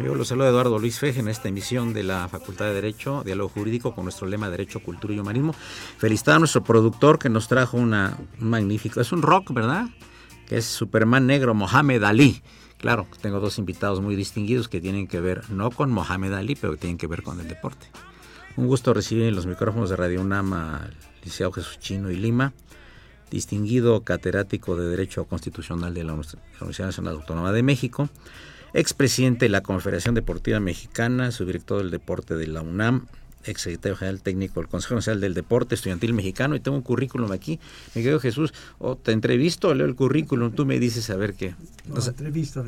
[0.00, 3.94] Los saluda Eduardo Luis Feje en esta emisión de la Facultad de Derecho, Diálogo Jurídico,
[3.94, 5.54] con nuestro lema Derecho, Cultura y Humanismo.
[5.98, 9.88] Felicitar a nuestro productor que nos trajo una, un magnífico, es un rock, ¿verdad?
[10.48, 12.42] Que es Superman Negro, Mohamed Ali.
[12.78, 16.72] Claro, tengo dos invitados muy distinguidos que tienen que ver, no con Mohamed Ali, pero
[16.72, 17.86] que tienen que ver con el deporte.
[18.56, 22.54] Un gusto recibir en los micrófonos de Radio UNAM al licenciado Jesús Chino y Lima,
[23.30, 28.08] distinguido catedrático de Derecho Constitucional de la Universidad Nacional Autónoma de México,
[28.72, 33.06] expresidente de la Confederación Deportiva Mexicana, subdirector del deporte de la UNAM,
[33.44, 37.32] ex secretario general técnico del Consejo Nacional del Deporte Estudiantil Mexicano y tengo un currículum
[37.32, 37.58] aquí.
[37.94, 41.34] Me quedo Jesús, o te entrevisto o leo el currículum, tú me dices a ver
[41.34, 41.54] qué.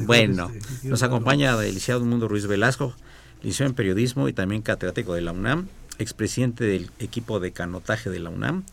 [0.07, 0.51] bueno,
[0.85, 2.95] nos acompaña el licenciado Mundo Ruiz Velasco,
[3.43, 8.21] licenciado en periodismo y también catedrático de la UNAM, expresidente del equipo de canotaje de
[8.21, 8.65] la UNAM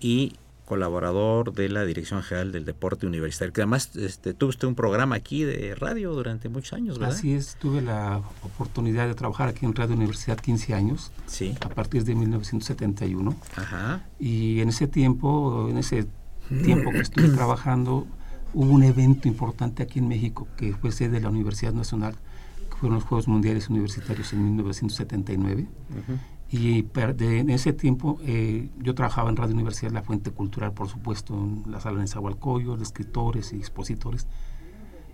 [0.00, 0.34] y
[0.70, 5.42] colaborador de la Dirección General del Deporte Universitario, que además este, tuviste un programa aquí
[5.42, 7.16] de radio durante muchos años, ¿verdad?
[7.16, 11.56] Así es, tuve la oportunidad de trabajar aquí en Radio Universidad 15 años, sí.
[11.60, 13.34] a partir de 1971.
[13.56, 14.04] Ajá.
[14.20, 16.06] Y en ese tiempo, en ese
[16.62, 18.06] tiempo que estuve trabajando,
[18.54, 22.14] hubo un evento importante aquí en México, que fue sede de la Universidad Nacional,
[22.70, 25.66] que fueron los Juegos Mundiales Universitarios en 1979.
[25.90, 26.20] Ajá.
[26.52, 31.34] Y en ese tiempo eh, yo trabajaba en Radio Universidad La Fuente Cultural, por supuesto,
[31.34, 34.26] en la sala de Zahualcoyo, de escritores y expositores.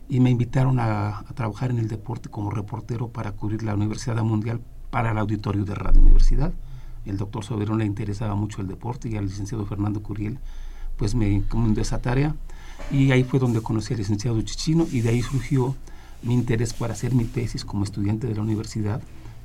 [0.08, 4.62] Y me invitaron a, trabajar en el deporte como reportero para cubrir la Universidad Mundial
[4.90, 6.54] para el auditorio de Radio Universidad.
[7.04, 10.38] El doctor Soberón le interesaba mucho el deporte y al licenciado Fernando Curiel
[10.96, 12.34] pues me encomendó esa tarea.
[12.90, 15.76] Y ahí fue donde conocí al licenciado Chichino y de ahí surgió
[16.22, 19.02] mi interés para hacer mi tesis como estudiante de la universidad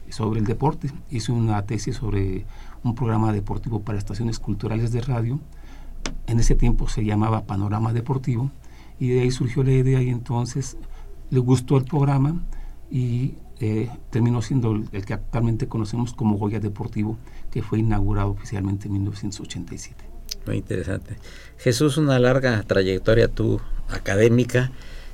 [0.10, 0.92] sobre el deporte.
[1.10, 2.46] Hice una tesis sobre
[2.84, 5.40] un programa deportivo para estaciones culturales de radio.
[6.28, 8.52] En ese tiempo se llamaba Panorama Deportivo
[9.00, 10.78] y de ahí surgió la idea y entonces
[11.30, 12.42] le gustó el programa
[12.90, 17.18] y eh, terminó siendo el, que actualmente conocemos como Goya Deportivo,
[17.52, 20.04] que fue inaugurado oficialmente en 1987.
[20.48, 21.16] Muy interesante.
[21.58, 24.72] Jesús, una larga trayectoria tu académica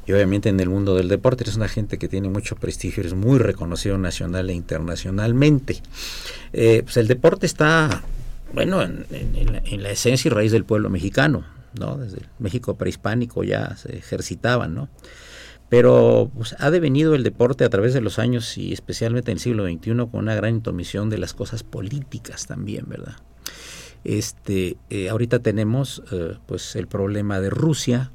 [0.07, 1.43] y obviamente en el mundo del deporte.
[1.43, 5.81] Eres una gente que tiene mucho prestigio, eres muy reconocido nacional e internacionalmente.
[6.53, 8.03] Eh, pues el deporte está,
[8.53, 11.43] bueno, en, la, esencia y raíz del pueblo mexicano,
[11.77, 11.97] ¿no?
[11.97, 14.87] Desde el México prehispánico ya se ejercitaban, ¿no?
[15.67, 19.41] Pero pues, ha devenido el deporte a través de los años y especialmente en el
[19.41, 23.17] siglo XXI con una gran intromisión de las cosas políticas también, ¿verdad?
[24.05, 28.11] Este, eh, ahorita tenemos eh, pues el problema de Rusia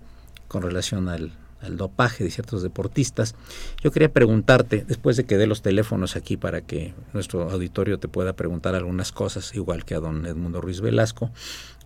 [0.48, 3.34] con relación al, al dopaje de ciertos deportistas.
[3.82, 8.08] Yo quería preguntarte, después de que dé los teléfonos aquí para que nuestro auditorio te
[8.08, 11.30] pueda preguntar algunas cosas, igual que a don Edmundo Ruiz Velasco,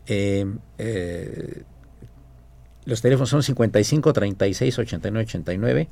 [0.06, 0.46] eh,
[0.78, 1.62] eh,
[2.84, 5.88] los teléfonos son 55 36 89 89,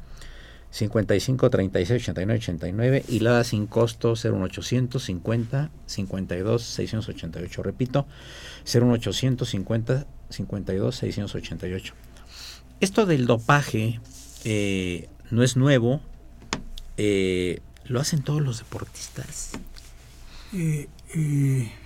[0.70, 7.62] 55 36 89 89 y la sin costo 01800 50 52 688.
[7.62, 8.06] Repito,
[8.64, 11.94] 01800 50 52 688.
[12.80, 14.00] Esto del dopaje
[14.44, 16.00] eh, no es nuevo,
[16.96, 19.52] eh, lo hacen todos los deportistas.
[20.52, 20.88] Eh,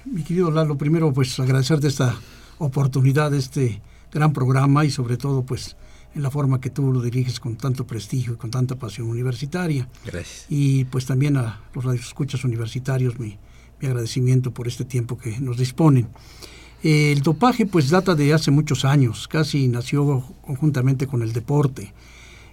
[0.05, 2.19] mi querido Lalo, primero pues agradecerte esta
[2.59, 3.81] oportunidad, este
[4.13, 5.77] gran programa y sobre todo pues
[6.15, 9.89] en la forma que tú lo diriges con tanto prestigio y con tanta pasión universitaria.
[10.05, 10.47] Gracias.
[10.49, 13.39] Y pues también a los radioescuchas universitarios mi,
[13.81, 16.09] mi agradecimiento por este tiempo que nos disponen.
[16.83, 21.93] El dopaje pues data de hace muchos años, casi nació conjuntamente con el deporte.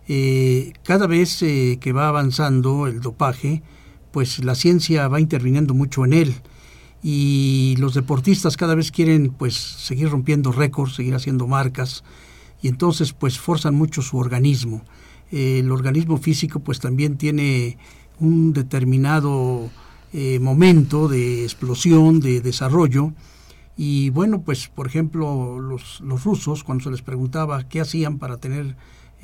[0.08, 3.62] Eh, cada vez eh, que va avanzando el dopaje,
[4.12, 6.36] pues la ciencia va interviniendo mucho en él
[7.04, 12.04] y los deportistas cada vez quieren pues seguir rompiendo récords, seguir haciendo marcas
[12.64, 14.84] y entonces pues forzan mucho su organismo.
[15.32, 17.78] el organismo físico pues también tiene
[18.20, 19.70] un determinado
[20.14, 23.14] eh, momento de explosión, de desarrollo
[23.78, 28.38] y bueno pues por ejemplo los, los rusos cuando se les preguntaba qué hacían para
[28.38, 28.76] tener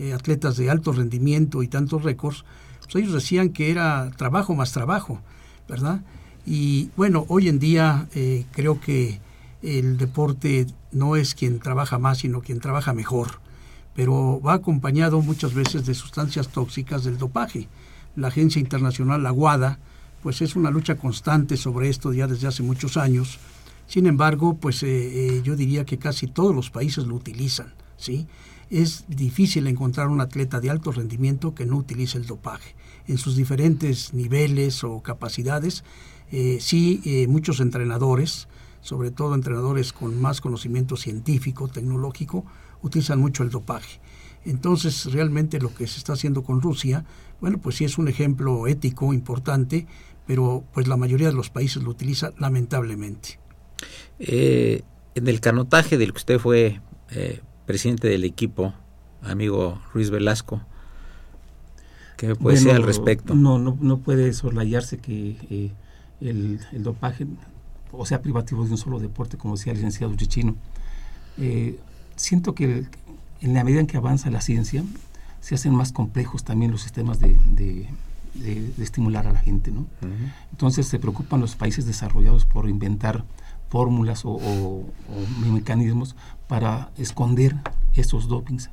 [0.01, 2.43] eh, atletas de alto rendimiento y tantos récords,
[2.81, 5.21] pues ellos decían que era trabajo más trabajo,
[5.69, 6.01] ¿verdad?
[6.43, 9.19] Y bueno, hoy en día eh, creo que
[9.61, 13.41] el deporte no es quien trabaja más, sino quien trabaja mejor,
[13.93, 17.67] pero va acompañado muchas veces de sustancias tóxicas del dopaje.
[18.15, 19.77] La Agencia Internacional, la
[20.23, 23.37] pues es una lucha constante sobre esto ya desde hace muchos años.
[23.87, 24.87] Sin embargo, pues eh,
[25.37, 28.27] eh, yo diría que casi todos los países lo utilizan, ¿sí?
[28.69, 32.75] Es difícil encontrar un atleta de alto rendimiento que no utilice el dopaje.
[33.07, 35.83] En sus diferentes niveles o capacidades,
[36.31, 38.47] eh, sí, muchos entrenadores,
[38.79, 42.45] sobre todo entrenadores con más conocimiento científico, tecnológico,
[42.81, 43.99] utilizan mucho el dopaje.
[44.45, 47.05] Entonces, realmente lo que se está haciendo con Rusia,
[47.41, 49.85] bueno, pues sí es un ejemplo ético importante,
[50.25, 53.40] pero pues la mayoría de los países lo utiliza lamentablemente.
[54.23, 54.83] Eh,
[55.15, 56.79] en el canotaje del que usted fue
[57.09, 58.73] eh, presidente del equipo,
[59.23, 60.61] amigo Ruiz Velasco,
[62.17, 63.33] ¿qué puede ser al respecto?
[63.33, 65.71] No, no, no puede soslayarse que eh,
[66.21, 67.25] el, el, dopaje
[67.91, 70.55] o sea privativo de un solo deporte, como decía el licenciado Chichino.
[71.37, 71.79] Eh,
[72.15, 72.85] siento que
[73.41, 74.83] en la medida en que avanza la ciencia,
[75.39, 77.87] se hacen más complejos también los sistemas de, de,
[78.77, 79.71] estimular a la gente.
[79.71, 79.87] ¿no?
[80.51, 83.25] Entonces se preocupan los países desarrollados por inventar
[83.71, 84.83] fórmulas o,
[85.49, 87.55] mecanismos para esconder
[87.93, 88.69] esos dopings.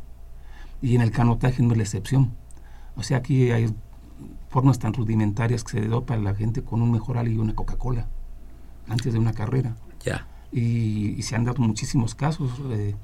[0.82, 2.32] Y en el canotaje no es la excepción.
[2.96, 3.72] O sea, aquí hay
[4.48, 8.08] formas tan rudimentarias que se dopa a la gente con un mejor y una Coca-Cola
[8.88, 9.76] antes de una carrera.
[10.04, 10.26] Ya.
[10.50, 12.50] Y, se han dado muchísimos casos.
[12.70, 12.96] Eh,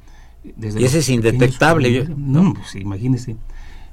[0.56, 2.08] desde y ese es indetectable.
[2.17, 3.37] no, pues imagínese.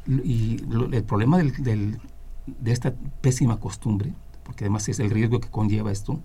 [0.08, 0.58] Y
[0.92, 2.00] el problema del, del,
[2.48, 4.12] de esta pésima costumbre,
[4.44, 6.20] porque además es el riesgo que conlleva esto,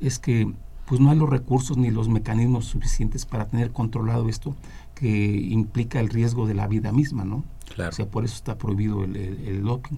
[0.00, 0.50] es que
[0.86, 4.54] pues no hay los recursos ni los mecanismos suficientes para tener controlado esto
[4.94, 7.44] que implica el riesgo de la vida misma, ¿no?
[7.74, 7.90] Claro.
[7.90, 9.96] O sea, por eso está prohibido el, el doping,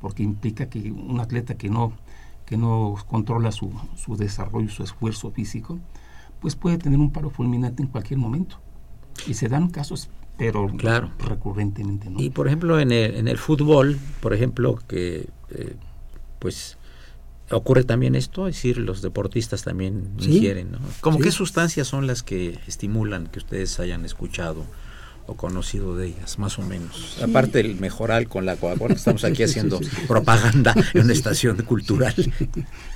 [0.00, 1.92] porque implica que un atleta que no
[2.46, 5.78] que no controla su, su desarrollo, su esfuerzo físico,
[6.40, 8.58] pues puede tener un paro fulminante en cualquier momento.
[9.26, 10.08] Y se dan casos,
[10.38, 11.10] pero claro.
[11.18, 12.08] recurrentemente.
[12.08, 12.20] ¿no?
[12.20, 15.76] Y por ejemplo, en el, en el fútbol, por ejemplo, que eh,
[16.38, 16.78] pues
[17.50, 20.78] ocurre también esto, es decir, los deportistas también ingieren, ¿no?
[21.00, 24.64] ¿Cómo qué sustancias son las que estimulan que ustedes hayan escuchado?
[25.28, 27.18] o conocido de ellas, más o menos.
[27.22, 32.14] Aparte del mejoral con la Coca-Cola, estamos aquí haciendo propaganda en una estación cultural.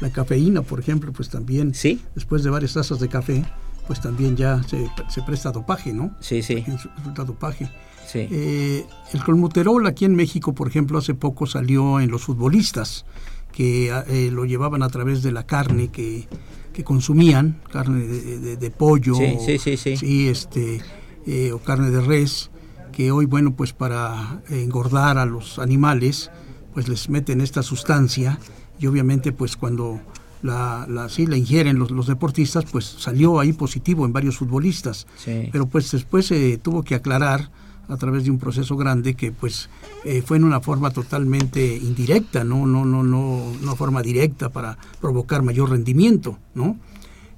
[0.01, 2.01] La cafeína, por ejemplo, pues también, ¿Sí?
[2.15, 3.45] después de varias tazas de café,
[3.87, 6.17] pues también ya se, se presta dopaje, ¿no?
[6.21, 6.65] Sí, sí.
[6.97, 7.69] Resulta dopaje.
[8.07, 8.29] Sí.
[8.31, 13.05] Eh, el colmuterol aquí en México, por ejemplo, hace poco salió en los futbolistas,
[13.53, 16.29] que eh, lo llevaban a través de la carne que,
[16.73, 19.15] que consumían, carne de, de, pollo.
[19.15, 20.29] Sí, sí, sí.
[20.29, 20.81] este,
[21.27, 22.51] eh, o carne de res,
[22.93, 26.31] que hoy, bueno, pues para engordar a los animales,
[26.75, 28.39] pues les meten esta sustancia
[28.79, 30.01] y obviamente pues cuando
[30.43, 35.07] la, la, sí, la ingieren los, los, deportistas, pues salió ahí positivo en varios futbolistas.
[35.25, 37.51] Pero pues después se tuvo que aclarar
[37.91, 39.69] a través de un proceso grande que pues
[40.05, 44.79] eh, fue en una forma totalmente indirecta, no, no, no, no, una forma directa para
[45.01, 46.79] provocar mayor rendimiento, ¿no?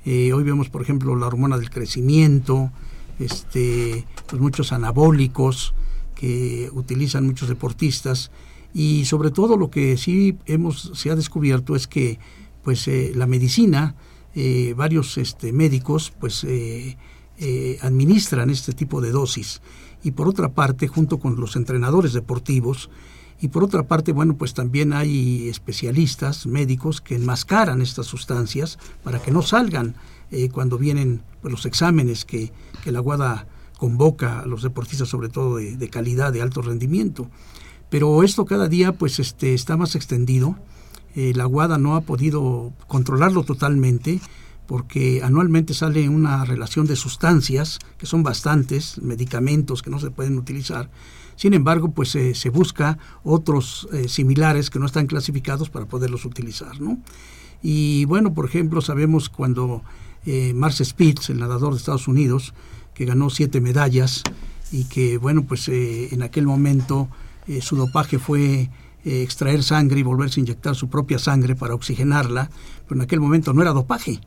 [0.05, 2.71] Eh, hoy vemos, por ejemplo, la hormona del crecimiento,
[3.19, 5.75] este, pues muchos anabólicos
[6.15, 8.31] que utilizan muchos deportistas
[8.75, 12.19] y sobre todo lo que sí hemos se ha descubierto es que
[12.63, 13.97] pues eh, la medicina
[14.77, 16.47] varios este, médicos pues
[17.83, 19.61] administran este tipo de dosis
[20.03, 22.91] y por otra parte junto con los entrenadores deportivos
[23.43, 29.21] Y por otra parte, bueno, pues también hay especialistas médicos que enmascaran estas sustancias para
[29.21, 29.97] que no salgan
[30.31, 32.53] eh, cuando vienen pues, los exámenes que,
[32.85, 37.29] que, la WADA convoca a los deportistas, sobre todo de, de, calidad, de alto rendimiento.
[37.91, 40.57] Pero esto cada día pues este, está más extendido.
[41.17, 44.21] Eh, la WADA no ha podido controlarlo totalmente
[44.73, 50.39] porque anualmente sale una relación de sustancias, que son bastantes, medicamentos que no se pueden
[50.39, 50.89] utilizar,
[51.37, 56.81] sin embargo, pues se busca otros eh, similares que no están clasificados para poderlos utilizar,
[56.81, 56.97] ¿no?
[57.63, 59.83] Y bueno, por ejemplo, sabemos cuando
[60.25, 62.55] eh, Marce Spitz, el nadador de Estados Unidos,
[62.95, 64.23] que ganó siete medallas
[64.71, 67.11] y que, bueno, pues eh, en aquel momento
[67.47, 68.71] eh, su dopaje fue
[69.05, 72.49] extraer sangre y volverse a inyectar su propia sangre para oxigenarla,
[72.89, 74.21] pero en aquel momento no era dopaje,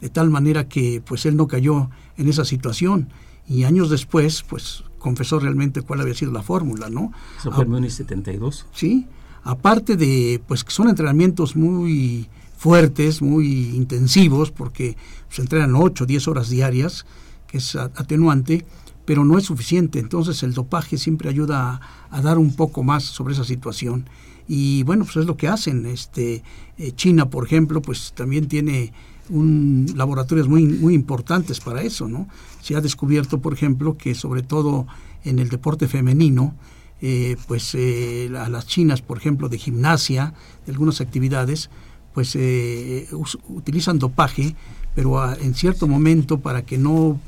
[0.00, 3.08] de tal manera que pues él no cayó en esa situación
[3.48, 7.12] y años después, pues confesó realmente cuál había sido la fórmula, ¿no?
[7.38, 8.66] Eso fue en 72.
[8.72, 9.06] Sí,
[9.42, 14.96] aparte de, pues que son entrenamientos muy fuertes, muy intensivos, porque
[15.28, 17.04] se entrenan 8 o 10 horas diarias,
[17.46, 18.64] que es atenuante,
[19.04, 19.98] pero no es suficiente.
[19.98, 24.08] Entonces el dopaje siempre ayuda a, dar un poco más sobre esa situación.
[24.48, 25.84] Y bueno, pues es lo que hacen.
[25.84, 26.42] Este,
[26.78, 28.94] eh, China, por ejemplo, pues también tiene
[29.30, 32.28] un, laboratorios muy, muy importantes para eso, ¿no?
[32.60, 34.86] Se ha descubierto, por ejemplo, que sobre todo
[35.24, 36.54] en el deporte femenino,
[37.00, 41.70] eh, pues eh, a las chinas, por ejemplo, de gimnasia, de algunas actividades,
[42.14, 43.08] pues eh,
[43.48, 44.54] utilizan dopaje,
[44.94, 47.20] pero en cierto momento para que no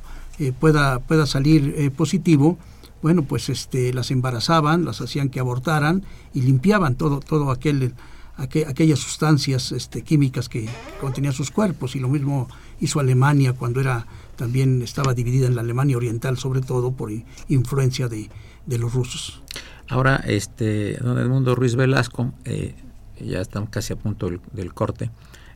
[0.61, 2.59] pueda, pueda salir positivo,
[3.03, 7.95] bueno, pues este, las embarazaban, las hacían que abortaran y limpiaban todo, todo aquel
[8.37, 10.69] aquellas sustancias este, químicas que
[11.01, 12.49] contenían sus cuerpos y lo mismo
[12.81, 17.11] hizo Alemania cuando era también estaba dividida en la Alemania oriental sobre todo por
[17.49, 18.29] influencia de,
[18.67, 19.43] los rusos.
[19.89, 22.75] Ahora, este, don Edmundo Ruiz Velasco, eh,
[23.21, 25.11] ya estamos casi a punto del, corte,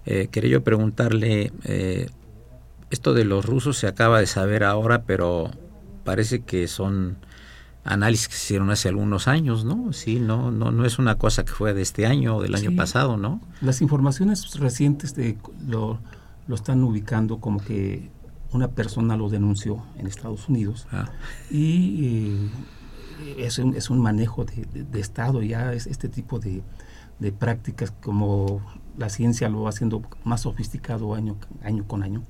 [0.06, 2.08] eh, quería yo preguntarle, eh,
[2.90, 5.50] esto de los rusos se acaba de saber ahora, pero
[6.04, 7.18] parece que son
[7.90, 9.92] análisis que se hicieron hace algunos años, ¿no?
[9.92, 12.74] Sí, no, no, no es una cosa que fue de este año o del año
[12.76, 13.40] pasado, ¿no?
[13.60, 15.98] Las informaciones recientes de lo,
[16.46, 18.10] lo, están ubicando como que
[18.52, 21.10] una persona lo denunció en Estados Unidos ah.
[21.50, 22.04] y
[23.20, 26.62] eh, es, un, es, un, manejo de, de, Estado ya, es este tipo de,
[27.18, 28.62] de, prácticas como
[28.98, 32.22] la ciencia lo va haciendo más sofisticado año, año con año.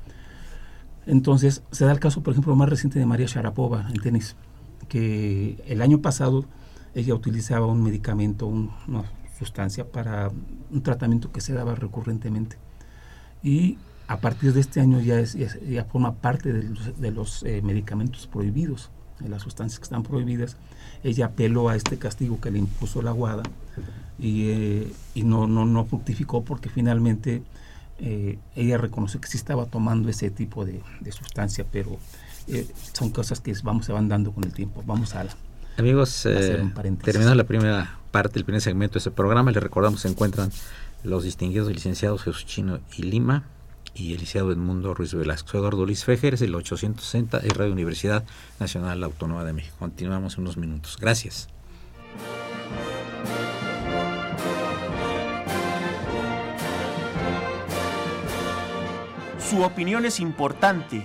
[1.06, 4.36] Entonces, se da el caso, por ejemplo, más reciente de María Sharapova en tenis
[4.90, 6.44] que el año pasado
[6.94, 9.04] ella utilizaba un medicamento, una
[9.38, 10.30] sustancia para
[10.70, 12.56] un tratamiento que se daba recurrentemente.
[13.42, 13.78] Y
[14.09, 18.90] a partir de este año ya, es, ya, forma parte de los, eh, medicamentos prohibidos,
[19.20, 20.56] de las sustancias que están prohibidas.
[21.04, 23.44] Ella apeló a este castigo que le impuso la guada
[24.18, 27.42] y, eh, y no, no, no fructificó porque finalmente
[28.00, 31.99] eh, ella reconoció que sí estaba tomando ese tipo de, de sustancia, pero
[32.49, 34.82] eh, son cosas que vamos se van dando con el tiempo.
[34.87, 35.26] Vamos a
[35.76, 36.62] Amigos, eh,
[37.02, 40.50] terminando la primera parte, el primer segmento de este programa, les recordamos se encuentran
[41.04, 43.44] los distinguidos licenciados Jesús Chino y Lima
[43.94, 45.56] y el licenciado Edmundo Ruiz Velasco.
[45.56, 48.25] Eduardo Luis Fejer es el 860 de Radio Universidad
[48.59, 49.76] Nacional Autónoma de México.
[49.78, 50.99] Continuamos en unos minutos.
[51.00, 51.49] Gracias.
[59.38, 61.04] Su opinión es importante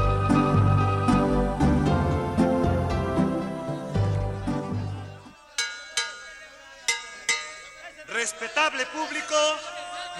[8.31, 9.35] Respetable público,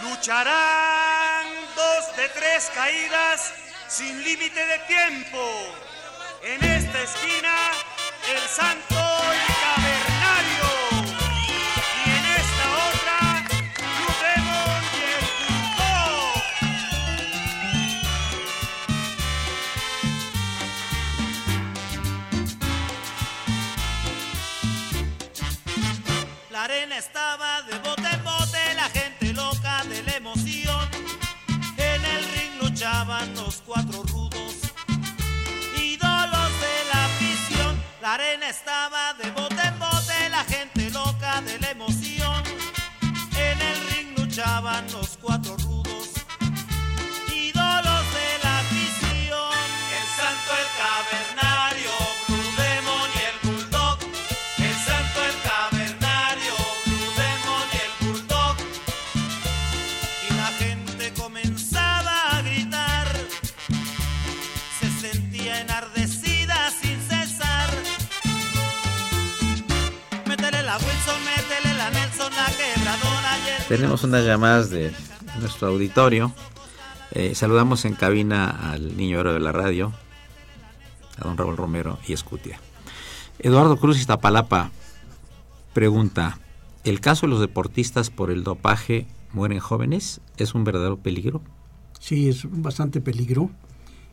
[0.03, 3.53] lucharán dos de tres caídas
[3.87, 5.39] sin límite de tiempo.
[6.43, 7.55] En esta esquina,
[8.29, 8.95] el santo
[9.47, 10.10] y.
[73.71, 74.91] Tenemos unas llamadas de
[75.39, 76.33] nuestro auditorio.
[77.11, 79.93] Eh, saludamos en cabina al niño oro de la radio,
[81.17, 82.59] a don Raúl Romero y Escutia.
[83.39, 84.71] Eduardo Cruz Iztapalapa
[85.71, 86.37] pregunta,
[86.83, 91.41] ¿el caso de los deportistas por el dopaje mueren jóvenes es un verdadero peligro?
[91.97, 93.51] Sí, es bastante peligro.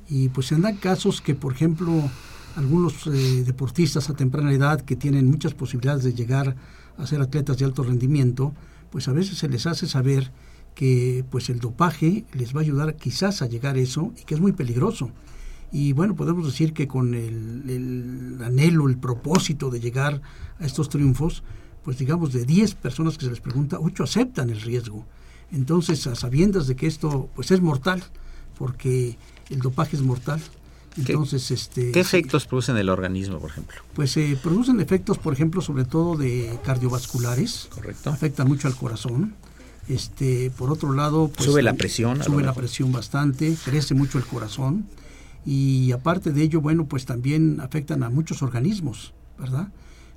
[0.08, 2.08] Y pues se dan casos que, por ejemplo,
[2.54, 6.54] algunos eh, deportistas a temprana edad que tienen muchas posibilidades de llegar
[6.96, 8.54] a ser atletas de alto rendimiento,
[8.90, 10.32] pues a veces se les hace saber
[10.74, 14.34] que pues el dopaje les va a ayudar quizás a llegar a eso y que
[14.34, 15.10] es muy peligroso.
[15.70, 20.22] Y bueno, podemos decir que con el, anhelo, el propósito de llegar
[20.58, 21.42] a estos triunfos,
[21.82, 25.04] pues digamos de 10 personas que se les pregunta, 8 aceptan el riesgo.
[25.50, 28.02] Entonces, a sabiendas de que esto pues es mortal,
[28.56, 29.18] porque
[29.50, 30.40] el dopaje es mortal,
[30.98, 33.76] entonces, ¿Qué, este, ¿Qué efectos producen en el organismo, por ejemplo?
[33.94, 37.68] Pues se eh, producen efectos, por ejemplo, sobre todo de cardiovasculares.
[37.74, 38.10] Correcto.
[38.10, 39.34] Afectan mucho al corazón.
[39.88, 42.22] Este, por otro lado, pues, sube la presión.
[42.22, 44.86] Sube la presión bastante, crece mucho el corazón
[45.46, 49.68] y aparte de ello, bueno, pues también afectan a muchos organismos, ¿verdad?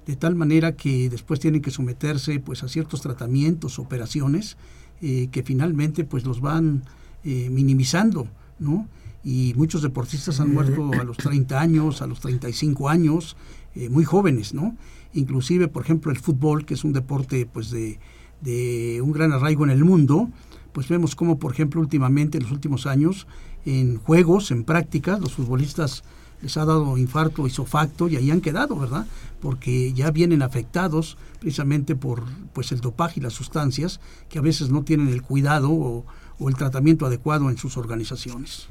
[0.05, 4.57] De tal manera que después tienen que someterse, pues, a ciertos tratamientos, operaciones
[5.01, 6.83] eh, que finalmente, pues, los van
[7.23, 8.27] eh, minimizando,
[8.59, 8.89] ¿no?
[9.24, 13.36] Y muchos deportistas han muerto a los 30 años, a los 35 años,
[13.75, 14.75] eh, muy jóvenes, ¿no?
[15.13, 18.00] Inclusive, por ejemplo, el fútbol, que es un deporte pues de,
[18.42, 20.30] de un gran arraigo en el mundo,
[20.72, 23.28] pues vemos como, por ejemplo, últimamente, en los últimos años,
[23.66, 26.04] en juegos, en prácticas, los futbolistas
[26.42, 29.05] les ha dado infarto, isofacto y ahí han quedado, ¿verdad?
[29.40, 34.72] Porque ya vienen afectados precisamente por pues el dopaje y las sustancias que a veces
[34.72, 38.70] no tienen el cuidado o el tratamiento adecuado en sus organizaciones.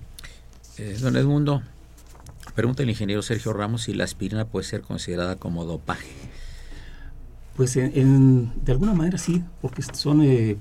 [0.82, 1.60] Eh, don Edmundo,
[2.54, 6.08] pregunta el ingeniero Sergio Ramos si la aspirina puede ser considerada como dopaje.
[7.54, 10.56] Pues en, de alguna manera sí, porque son eh,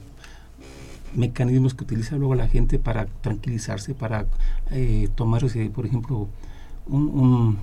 [1.15, 4.25] mecanismos que utiliza luego la gente para tranquilizarse, para
[4.71, 5.41] eh, tomar,
[5.73, 6.27] por ejemplo,
[6.85, 7.57] un,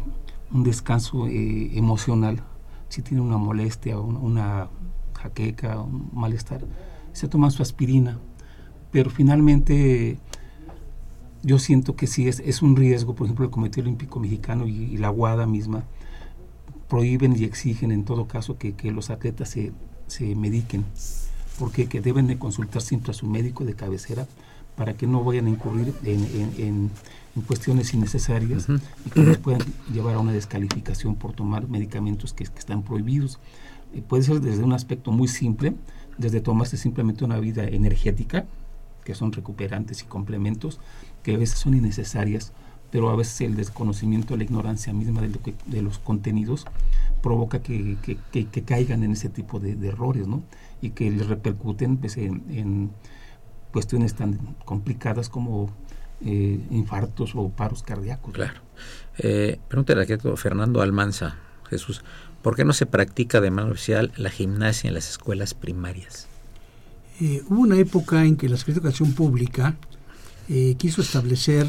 [0.51, 2.41] descanso emocional.
[2.89, 4.69] Si tiene una molestia, una,
[5.13, 6.65] jaqueca, un malestar,
[7.13, 8.19] se toma su aspirina.
[8.93, 10.19] Pero finalmente
[11.47, 14.97] yo siento que sí es, es un riesgo, por ejemplo, el Comité Olímpico Mexicano y,
[14.97, 15.85] la WADA misma
[16.89, 19.73] prohíben y exigen en todo caso que, los atletas se,
[20.09, 20.85] se mediquen,
[21.59, 24.27] porque que deben de consultar siempre a su médico de cabecera
[24.77, 26.91] para que no vayan a incurrir en,
[27.47, 28.67] cuestiones innecesarias
[29.05, 29.61] y que nos puedan
[29.93, 33.39] llevar a una descalificación por tomar medicamentos que, están prohibidos.
[33.95, 35.75] Eh, puede ser desde un aspecto muy simple,
[36.19, 38.47] desde tomarse simplemente una vida energética,
[39.07, 40.81] que son recuperantes y complementos,
[41.23, 42.53] que a veces son innecesarias,
[42.91, 46.67] pero a veces el desconocimiento, la ignorancia misma de, de los contenidos
[47.23, 47.97] provoca que,
[48.67, 50.43] caigan en ese tipo de, errores, ¿no?
[50.83, 52.91] Y que les repercuten pues, en,
[53.73, 55.71] cuestiones tan complicadas como
[56.25, 58.35] eh, infartos o paros cardíacos.
[58.35, 58.61] Claro.
[59.19, 61.37] Eh, pregúntale a Fernando Almanza,
[61.69, 62.03] Jesús,
[62.43, 66.29] ¿por qué no se practica de manera oficial la gimnasia en las escuelas primarias?
[67.19, 69.77] Eh, hubo una época en que la Secretaría de Educación Pública
[70.49, 71.67] eh, quiso establecer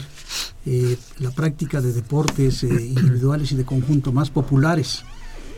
[0.66, 5.04] eh, la práctica de deportes individuales y de conjunto más populares.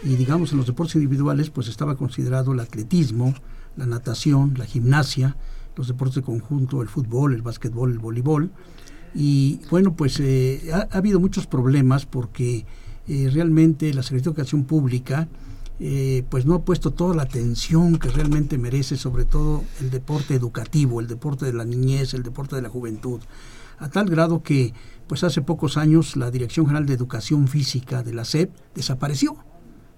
[0.03, 3.33] Y digamos, en los deportes individuales, pues estaba considerado el atletismo,
[3.77, 5.35] la natación, la gimnasia,
[5.75, 8.51] los deportes de conjunto, el fútbol, el básquetbol, el voleibol.
[9.15, 10.21] Y bueno, pues
[10.71, 12.65] ha, ha, habido muchos problemas porque
[13.07, 15.27] realmente la Secretaría de Educación Pública
[15.79, 20.35] eh, pues no ha puesto toda la atención que realmente merece, sobre todo el deporte
[20.35, 23.21] educativo, el deporte de la niñez, el deporte de la juventud,
[23.77, 24.73] a tal grado que
[25.07, 29.37] pues hace pocos años la Dirección General de Educación Física de la SEP desapareció.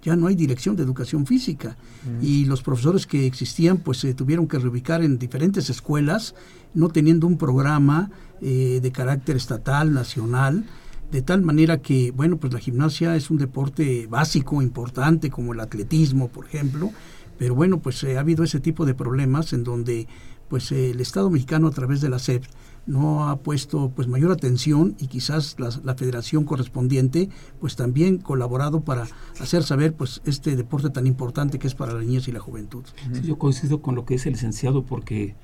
[0.03, 2.25] Ya no hay dirección de educación física mm.
[2.25, 6.33] y los profesores que existían pues se tuvieron que reubicar en diferentes escuelas,
[6.73, 8.09] no teniendo un programa
[8.41, 10.65] eh, de carácter estatal, nacional,
[11.11, 15.59] de tal manera que, bueno, pues la gimnasia es un deporte básico, importante, como el
[15.59, 16.91] atletismo, por ejemplo,
[17.37, 20.07] pero bueno, pues eh, ha habido ese tipo de problemas en donde
[20.47, 22.43] pues el Estado mexicano a través de la SEP
[22.85, 29.07] no ha puesto pues mayor atención y quizás la, federación correspondiente pues también colaborado para
[29.39, 32.83] hacer saber pues este deporte tan importante que es para la niñez y la juventud.
[33.23, 35.35] yo coincido con lo que dice el licenciado porque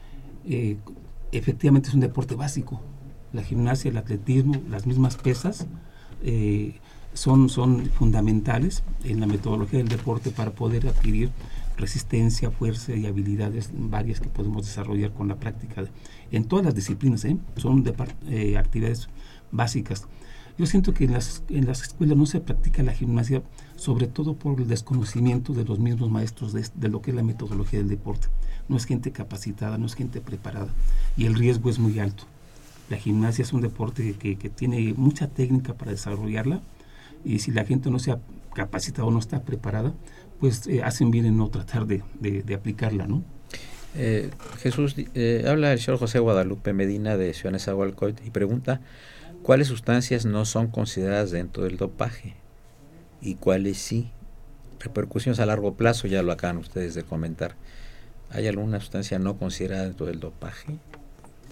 [0.45, 0.77] eh,
[1.31, 2.81] efectivamente es un deporte básico
[3.33, 5.67] la gimnasia, el atletismo, las mismas pesas,
[6.23, 6.79] eh,
[7.13, 11.31] son, son fundamentales en la metodología del deporte para poder adquirir
[11.77, 15.83] resistencia, fuerza y habilidades varias que podemos desarrollar con la práctica
[16.31, 17.23] en todas las disciplinas.
[17.25, 17.37] ¿eh?
[17.55, 17.93] Son de,
[18.29, 19.09] eh, actividades
[19.51, 20.07] básicas.
[20.57, 23.43] Yo siento que en las, en las escuelas no se practica la gimnasia,
[23.75, 27.21] sobre todo por el desconocimiento de los mismos maestros de, de lo que es la
[27.21, 28.27] metodología del deporte.
[28.67, 30.73] No es gente capacitada, no es gente preparada
[31.15, 32.25] y el riesgo es muy alto.
[32.89, 36.61] La gimnasia es un deporte que, tiene mucha técnica para desarrollarla
[37.25, 38.19] y si la gente no se ha
[38.53, 39.93] capacitado o no está preparada,
[40.39, 43.23] pues eh, hacen bien en no tratar de, de, aplicarla, ¿no?
[43.95, 48.81] Eh, Jesús, eh, habla el señor José Guadalupe Medina de Ciudad Nezahualcóyotl y pregunta
[49.43, 52.35] cuáles sustancias no son consideradas dentro del dopaje
[53.21, 54.11] y cuáles sí.
[54.79, 57.55] Repercusiones a largo plazo, ya lo acaban ustedes de comentar.
[58.29, 60.77] ¿Hay alguna sustancia no considerada dentro del dopaje?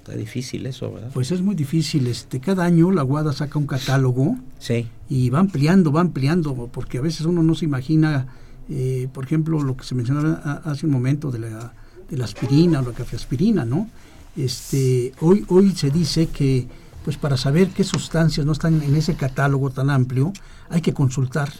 [0.05, 1.09] Está difícil eso, ¿verdad?
[1.15, 2.05] Pues es muy difícil.
[2.05, 4.87] Este, cada año la Guada saca un catálogo sí.
[5.09, 8.27] y va ampliando, va ampliando, porque a veces uno no se imagina,
[8.69, 11.73] eh, por ejemplo, lo que se mencionaba hace un momento de la,
[12.07, 13.89] de la aspirina o la cafeaspirina, ¿no?
[14.37, 16.67] Este, hoy, hoy se dice que
[17.03, 20.33] pues para saber qué sustancias no están en ese catálogo tan amplio,
[20.69, 21.51] hay que consultar.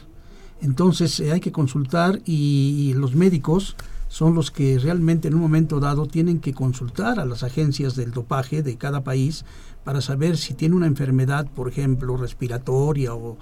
[0.62, 3.76] Entonces eh, hay que consultar y los médicos
[4.08, 8.12] son los que realmente en un momento dado tienen que consultar a las agencias del
[8.12, 9.46] dopaje de cada país
[9.84, 13.38] para saber si tiene una enfermedad, por ejemplo, respiratoria o,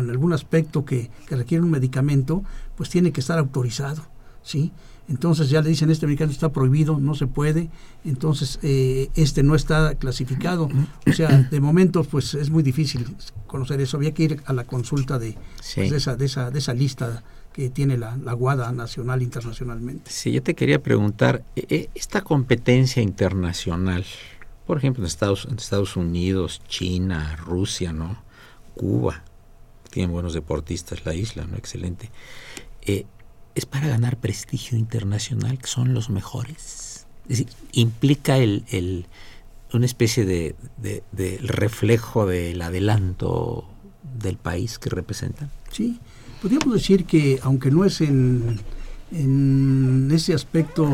[0.00, 2.42] en algún aspecto que, requiere un medicamento,
[2.76, 4.02] pues tiene que estar autorizado,
[4.42, 4.72] ¿sí?
[5.08, 7.70] Entonces ya le dicen, este medicamento está prohibido, no se puede,
[8.04, 10.68] entonces eh, este no está clasificado.
[11.06, 13.14] O sea, de momento pues es muy difícil
[13.46, 15.36] conocer eso, había que ir a la consulta de,
[15.74, 17.22] pues, de, esa, de, esa, de esa lista
[17.54, 20.10] que tiene la, la Guada nacional internacionalmente.
[20.10, 24.04] Sí, yo te quería preguntar, e, e, esta competencia internacional,
[24.66, 28.22] por ejemplo en Estados, en Estados Unidos, China, Rusia, ¿no?
[28.74, 29.22] Cuba,
[29.90, 31.56] tienen buenos deportistas la isla, ¿no?
[31.56, 32.10] Excelente.
[32.82, 33.06] Eh,
[33.54, 37.06] ¿Es para ganar prestigio internacional, que son los mejores?
[37.28, 39.06] Es decir, implica el, el
[39.72, 43.64] una especie de, de, de reflejo del adelanto
[44.20, 45.50] del país que representan.
[45.70, 46.00] Sí,
[46.44, 48.60] Podríamos decir que, aunque no es en,
[49.10, 50.86] en ese aspecto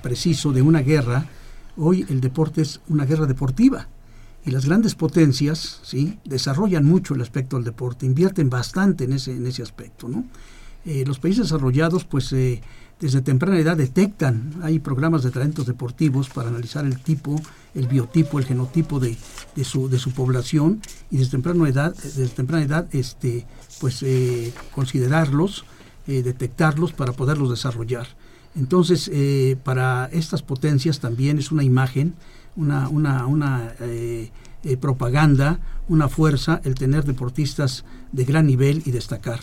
[0.00, 1.26] preciso de una guerra,
[1.76, 3.88] hoy el deporte es una guerra deportiva.
[4.44, 6.20] Y las grandes potencias ¿sí?
[6.24, 10.08] desarrollan mucho el aspecto del deporte, invierten bastante en ese, en ese aspecto.
[10.08, 10.24] ¿no?
[10.84, 12.62] Eh, los países desarrollados, pues eh,
[12.98, 17.40] desde temprana edad detectan, hay programas de talentos deportivos para analizar el tipo,
[17.74, 19.16] el biotipo, el genotipo de,
[19.64, 20.80] su población
[21.10, 23.46] y desde temprana edad, desde temprana edad este,
[23.80, 25.66] pues eh, considerarlos,
[26.06, 28.06] eh, detectarlos para poderlos desarrollar.
[28.54, 32.14] Entonces, eh, para estas potencias también es una imagen,
[32.56, 33.74] una, una, una
[34.80, 39.40] propaganda, una fuerza el tener deportistas de gran nivel y destacar.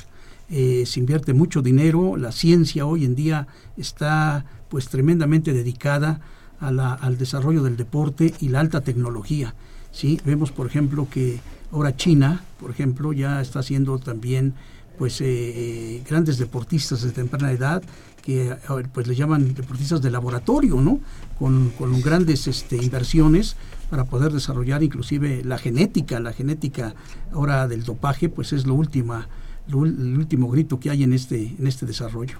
[0.50, 6.22] Se invierte mucho dinero, la ciencia hoy en día está pues tremendamente dedicada
[6.60, 9.56] a la, al desarrollo del deporte y la alta tecnología.
[9.92, 10.20] ¿sí?
[10.26, 11.40] Vemos, por ejemplo, que
[11.72, 14.54] ahora China, por ejemplo, ya está haciendo también
[14.98, 17.84] pues eh, eh, grandes deportistas de temprana edad
[18.22, 18.56] que
[18.94, 21.02] pues le llaman deportistas de laboratorio, ¿no?
[21.38, 23.58] Con, con grandes este, inversiones
[23.90, 26.96] para poder desarrollar inclusive la genética, la genética
[27.34, 29.28] ahora del dopaje, pues es lo última,
[29.68, 32.40] el último grito que hay en este, en este desarrollo.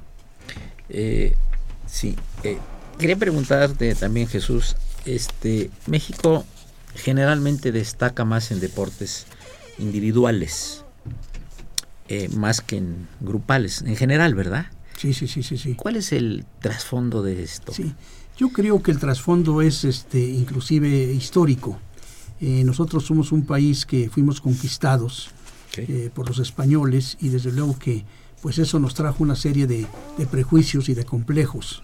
[0.90, 1.36] Eh,
[1.86, 2.16] sí,
[2.98, 6.46] quería preguntarte también Jesús, este México
[6.96, 9.26] generalmente destaca más en deportes
[9.80, 10.84] individuales,
[12.08, 14.68] eh, más que en grupales, en general, ¿verdad?
[14.98, 15.76] Sí, sí, sí, sí, sí.
[15.76, 17.74] ¿Cuál es el trasfondo de esto?
[17.74, 17.94] Sí,
[18.38, 21.80] yo creo que el trasfondo es este, inclusive histórico.
[22.40, 25.30] Eh, nosotros somos un país que fuimos conquistados
[25.78, 28.06] eh, por los españoles y desde luego que
[28.42, 29.88] pues eso nos trajo una serie de
[30.30, 31.82] prejuicios y de complejos.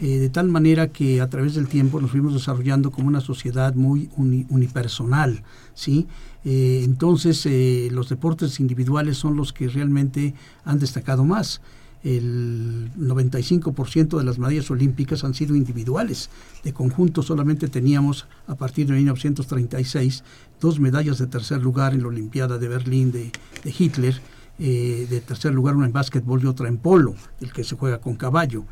[0.00, 3.74] Eh, de tal manera que a través del tiempo nos fuimos desarrollando como una sociedad
[3.74, 5.42] muy unipersonal,
[5.74, 6.06] ¿sí?
[6.44, 7.46] Eh, entonces
[7.92, 11.60] los deportes individuales son los que realmente han destacado más.
[12.04, 16.30] El 95% de las medallas olímpicas han sido individuales.
[16.64, 20.24] De conjunto solamente teníamos, a partir de 1936,
[20.60, 23.30] dos medallas de tercer lugar en la Olimpiada de Berlín de,
[23.64, 24.20] Hitler,
[24.58, 28.16] de tercer lugar una en básquetbol y otra en polo, el que se juega con
[28.16, 28.64] caballo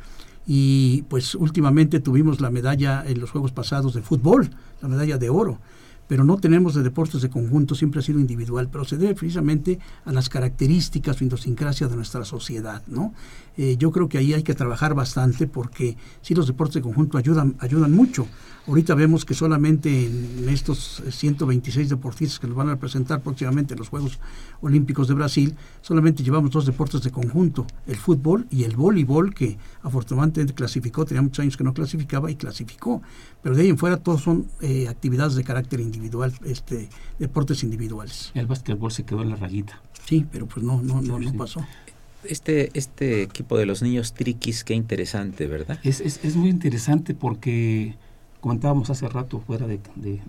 [0.47, 5.31] y pues últimamente tuvimos la medalla en los Juegos pasados de fútbol, la medalla de
[5.31, 5.61] oro
[6.11, 9.79] pero no tenemos de deportes de conjunto, siempre ha sido individual, pero se debe precisamente
[10.05, 13.15] a las características o idiosincrasia de nuestra sociedad, ¿no?
[13.63, 17.19] Eh, yo creo que ahí hay que trabajar bastante porque sí los deportes de conjunto
[17.19, 18.27] ayudan, ayudan mucho.
[18.67, 23.81] Ahorita vemos que solamente en estos 126 deportistas que nos van a presentar próximamente en
[23.81, 24.19] los Juegos
[24.63, 29.59] Olímpicos de Brasil, solamente llevamos dos deportes de conjunto, el fútbol y el voleibol, que
[29.83, 33.03] afortunadamente clasificó, tenía muchos años que no clasificaba y clasificó,
[33.43, 37.63] pero de ahí en fuera todos son eh, actividades de carácter individual individual, este, deportes
[37.63, 38.31] individuales.
[38.35, 39.81] El básquetbol se quedó en la rayita.
[40.07, 41.61] Sí, pero pues no, no, no, no pasó.
[42.25, 45.79] Este, este equipo de los niños triquis, qué interesante, ¿verdad?
[45.83, 47.95] Es, es, es muy interesante porque
[48.41, 50.21] comentábamos hace rato fuera de, de,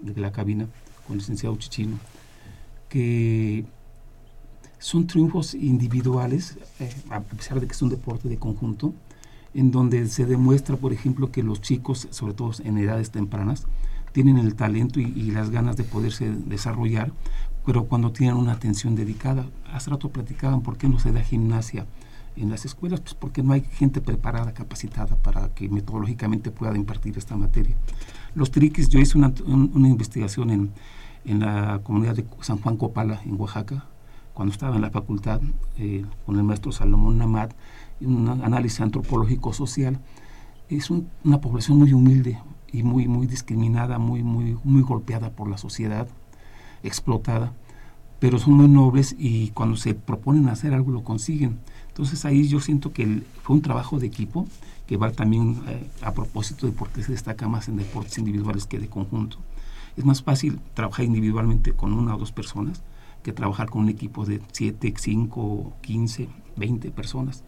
[0.00, 0.66] de, la cabina
[1.06, 1.98] con el licenciado Chichino,
[2.88, 3.64] que
[4.78, 8.92] son triunfos individuales, eh, a pesar de que es un deporte de conjunto,
[9.54, 13.66] en donde se demuestra, por ejemplo, que los chicos, sobre todo en edades tempranas,
[14.12, 17.12] tienen el talento y, y las ganas de poderse desarrollar,
[17.64, 19.46] pero cuando tienen una atención dedicada.
[19.72, 21.86] Hace rato platicaban por qué no se da gimnasia
[22.36, 27.16] en las escuelas, pues porque no hay gente preparada, capacitada para que metodológicamente pueda impartir
[27.16, 27.76] esta materia.
[28.34, 29.32] Los triquis, yo hice una,
[29.88, 30.72] investigación en,
[31.24, 33.86] en, la comunidad de San Juan Copala, en Oaxaca,
[34.34, 35.40] cuando estaba en la facultad
[35.78, 37.50] eh, con el maestro Salomón Namad,
[38.00, 40.00] un análisis antropológico social.
[40.68, 42.40] Es una población muy humilde
[42.72, 46.08] y muy, muy discriminada, muy, muy, muy golpeada por la sociedad,
[46.84, 47.52] explotada,
[48.20, 51.58] pero son muy nobles y cuando se proponen hacer algo lo consiguen.
[51.88, 54.46] Entonces ahí yo siento que fue un trabajo de equipo
[54.86, 58.66] que va también eh, a propósito de por qué se destaca más en deportes individuales
[58.66, 59.38] que de conjunto.
[59.96, 62.82] Es más fácil trabajar individualmente con una o dos personas
[63.22, 67.42] que trabajar con un equipo de 7, 5, 15, 20 personas.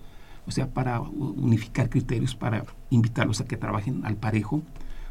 [0.47, 4.63] O sea, para unificar criterios, para invitarlos a que trabajen al parejo,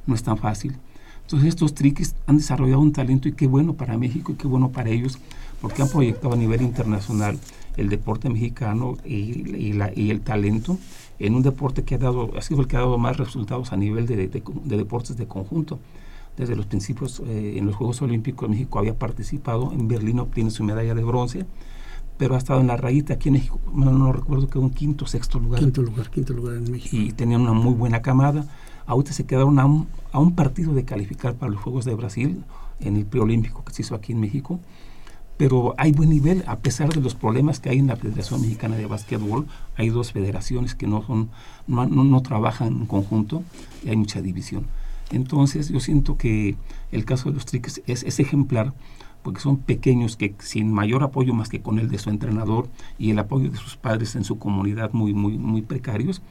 [0.08, 0.78] no es tan fácil.
[1.26, 4.70] Entonces estos triquis han desarrollado un talento y qué bueno para México y qué bueno
[4.70, 5.18] para ellos,
[5.60, 7.40] porque han proyectado a nivel internacional
[7.78, 10.78] el deporte mexicano y, la, y, el talento
[11.18, 13.78] en un deporte que ha dado, ha sido el que ha dado más resultados a
[13.78, 15.80] nivel de, de, deportes de conjunto.
[16.38, 20.64] Desde los principios eh, en los Juegos Olímpicos México había participado, en Berlín obtiene su
[20.64, 21.46] medalla de bronce,
[22.18, 25.08] pero ha estado en la rayita aquí en México, no, no recuerdo que un quinto,
[25.08, 25.60] sexto lugar.
[25.60, 26.96] Quinto lugar, quinto lugar en México.
[26.96, 28.46] Y tenían una muy buena camada.
[28.86, 32.44] Ahorita se quedaron a un, a un partido de calificar para los Juegos de Brasil
[32.80, 34.60] en el preolímpico que se hizo aquí en México
[35.38, 38.76] pero hay buen nivel a pesar de los problemas que hay en la Federación Mexicana
[38.78, 39.48] de Básquetbol.
[39.76, 41.30] Hay dos federaciones que no son
[41.68, 43.44] no, no, trabajan en conjunto
[43.84, 44.66] y hay mucha división.
[45.12, 46.56] Entonces yo siento que
[46.92, 48.74] el caso de los triques es, es ejemplar
[49.24, 53.12] porque son pequeños que sin mayor apoyo más que con el de su entrenador y
[53.12, 56.22] el apoyo de sus padres en su comunidad muy muy muy precarios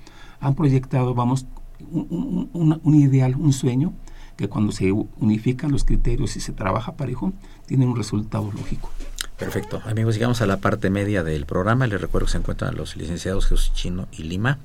[0.40, 1.46] han proyectado vamos
[1.90, 3.92] un, un, un ideal un sueño
[4.36, 7.32] que cuando se unifican los criterios y se trabaja parejo,
[7.66, 8.90] tiene un resultado lógico.
[9.38, 9.82] Perfecto.
[9.84, 11.86] Amigos, llegamos a la parte media del programa.
[11.86, 14.58] Les recuerdo que se encuentran los licenciados Jesús Chino y Lima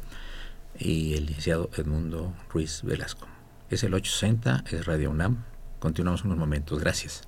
[0.78, 3.28] y el licenciado Edmundo Ruiz Velasco.
[3.70, 5.44] Es el 860, es Radio UNAM.
[5.80, 6.80] Continuamos unos momentos.
[6.80, 7.24] Gracias.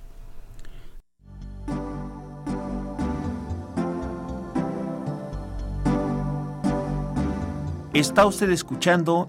[7.92, 9.28] Está usted escuchando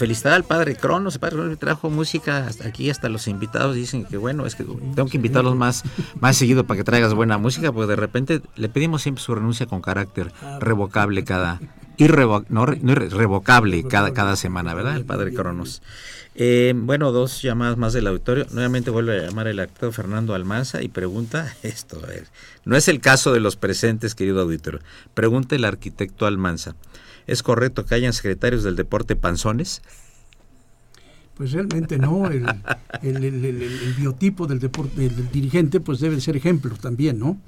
[0.00, 1.14] Felicidad al padre Cronos.
[1.14, 5.06] El padre Cronos trajo música aquí, hasta los invitados dicen que bueno, es que tengo
[5.06, 5.84] que invitarlos más,
[6.18, 9.66] más seguido para que traigas buena música, porque de repente le pedimos siempre su renuncia
[9.66, 11.60] con carácter revocable cada,
[12.48, 14.96] no, irrevocable cada, cada semana, ¿verdad?
[14.96, 15.82] El padre Cronos.
[16.34, 18.46] Eh, bueno, dos llamadas más del auditorio.
[18.52, 22.00] Nuevamente vuelve a llamar el actor Fernando Almanza y pregunta esto.
[22.64, 24.80] no es el caso de los presentes, querido auditorio.
[25.12, 26.74] Pregunta el arquitecto Almanza.
[27.30, 29.82] ¿Es correcto que hayan secretarios del deporte panzones?
[31.36, 32.44] Pues realmente no, el,
[33.96, 37.40] biotipo del, deporte, dirigente pues debe ser ejemplo también, ¿no?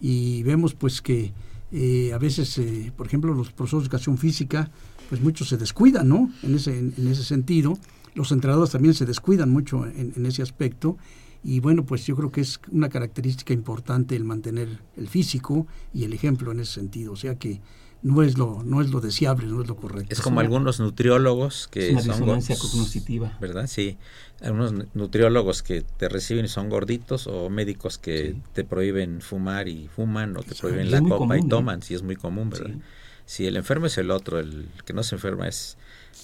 [0.00, 1.32] Y vemos pues que
[1.72, 4.70] eh, a veces, eh, por ejemplo, los profesores de educación física,
[5.08, 6.30] pues muchos se descuidan, ¿no?
[6.44, 7.76] En ese, en, ese sentido.
[8.14, 10.96] Los entrenadores también se descuidan mucho en, ese aspecto.
[11.42, 16.04] Y bueno, pues yo creo que es una característica importante el mantener el físico y
[16.04, 17.12] el ejemplo en ese sentido.
[17.12, 17.60] O sea que
[18.04, 20.12] no es lo no es lo deseable, no es lo correcto.
[20.12, 23.66] Es como algunos nutriólogos que es una son cognitiva, ¿verdad?
[23.66, 23.96] Sí,
[24.42, 29.88] algunos nutriólogos que te reciben y son gorditos o médicos que te prohíben fumar y
[29.88, 32.76] fuman o te prohíben la copa y toman, sí es muy común, ¿verdad?
[33.24, 35.78] Si el enfermo es el otro, el que no se enferma es,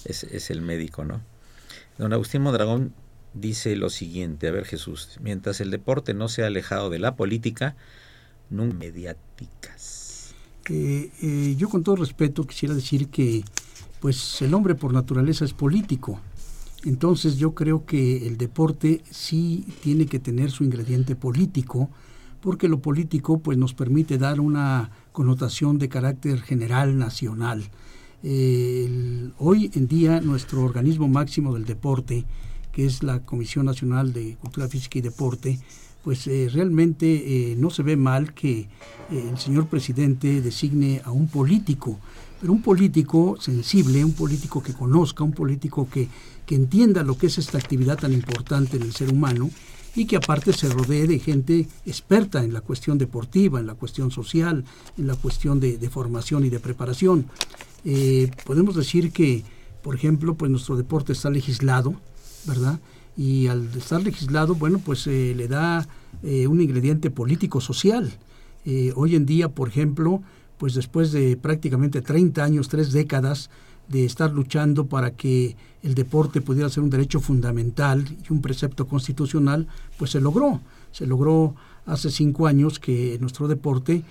[0.05, 1.23] es, es el médico, ¿no?
[1.97, 2.93] Don Agustín Mondragón
[3.33, 7.75] dice lo siguiente, a ver Jesús, mientras el deporte no sea alejado de la política,
[8.51, 10.00] no mediáticas
[10.69, 13.43] eh, yo con todo respeto quisiera decir que
[14.01, 16.21] pues el hombre por naturaleza es político.
[16.85, 21.91] Entonces yo creo que el deporte sí tiene que tener su ingrediente político,
[22.41, 27.69] porque lo político pues nos permite dar una connotación de carácter general nacional.
[28.23, 32.25] hoy en día nuestro organismo máximo del deporte,
[32.73, 35.59] que es la Comisión Nacional de Cultura Física y Deporte,
[36.03, 37.07] pues eh, realmente
[37.53, 38.69] eh, no se ve mal que eh,
[39.31, 41.99] el señor presidente designe a un político,
[42.41, 46.09] pero un político sensible, un político que conozca, un político que,
[46.47, 49.51] que entienda lo que es esta actividad tan importante en el ser humano
[49.95, 54.11] y que aparte se rodee de gente experta en la cuestión deportiva, en la cuestión
[54.11, 54.65] social,
[54.97, 57.27] en la cuestión de, de formación y de preparación.
[58.47, 59.43] podemos decir que,
[59.83, 61.95] por ejemplo, pues nuestro deporte está legislado,
[62.47, 62.79] ¿verdad?
[63.17, 65.87] Y al estar legislado, bueno, pues eh, le da
[66.23, 68.11] eh, un ingrediente político-social.
[68.65, 70.23] Eh, hoy en día, por ejemplo,
[70.59, 73.51] pues después de prácticamente 30 años, tres décadas
[73.89, 78.87] de estar luchando para que el deporte pudiera ser un derecho fundamental y un precepto
[78.87, 79.67] constitucional,
[79.99, 80.61] pues se logró.
[80.93, 81.55] Se logró
[81.87, 84.05] hace cinco años que nuestro deporte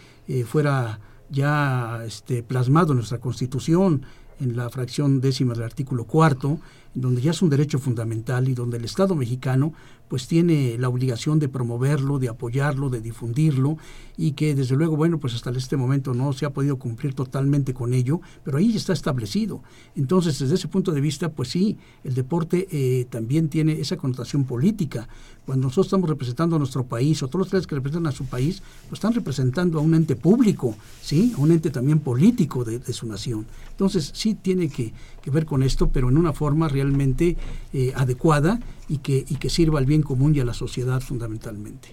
[0.46, 4.04] fuera ya este, plasmado en nuestra constitución,
[4.40, 6.60] en la fracción décima del artículo cuarto,
[6.94, 9.74] donde ya es un derecho fundamental y donde el Estado mexicano
[10.10, 13.78] pues tiene la obligación de promoverlo, de apoyarlo, de difundirlo
[14.18, 17.74] y que desde luego, bueno, pues hasta este momento no se ha podido cumplir totalmente
[17.74, 19.62] con ello, pero ahí está establecido.
[19.96, 24.44] Entonces, desde ese punto de vista, pues sí, el deporte eh, también tiene esa connotación
[24.44, 25.08] política.
[25.46, 28.62] Cuando nosotros estamos representando a nuestro país, o todos los que representan a su país,
[28.90, 31.34] pues están representando a un ente público, ¿sí?
[31.38, 33.46] A un ente también político de, su nación.
[33.72, 34.92] Entonces, sí tiene que,
[35.32, 39.86] ver con esto, pero en una forma eh, adecuada y que, y que sirva al
[39.86, 41.90] bien común y a la sociedad fundamentalmente.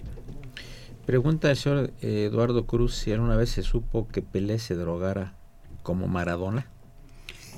[1.07, 5.35] Pregunta el señor eh, Eduardo Cruz si alguna vez se supo que Pelé se drogara
[5.81, 6.67] como Maradona.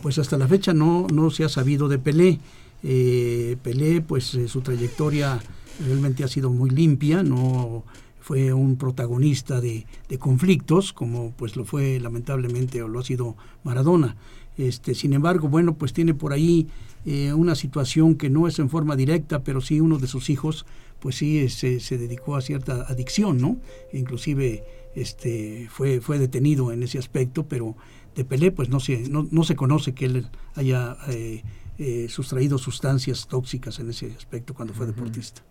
[0.03, 2.39] Pues hasta la fecha no, no se ha sabido de Pelé.
[2.83, 5.39] Eh, Pelé, pues eh, su trayectoria
[5.83, 7.85] realmente ha sido muy limpia, no
[8.21, 13.35] fue un protagonista de, de, conflictos como pues lo fue lamentablemente o lo ha sido
[13.63, 14.15] Maradona.
[14.59, 16.67] Este, sin embargo, bueno, pues tiene por ahí
[17.05, 20.65] eh, una situación que no es en forma directa, pero sí uno de sus hijos,
[20.99, 23.57] pues sí se, se dedicó a cierta adicción, ¿no?
[23.93, 24.63] inclusive
[24.95, 27.75] este, fue, fue detenido en ese aspecto, pero
[28.15, 31.43] de Pelé pues no se, no, no se conoce que él haya eh,
[31.77, 35.41] eh, sustraído sustancias tóxicas en ese aspecto cuando fue deportista.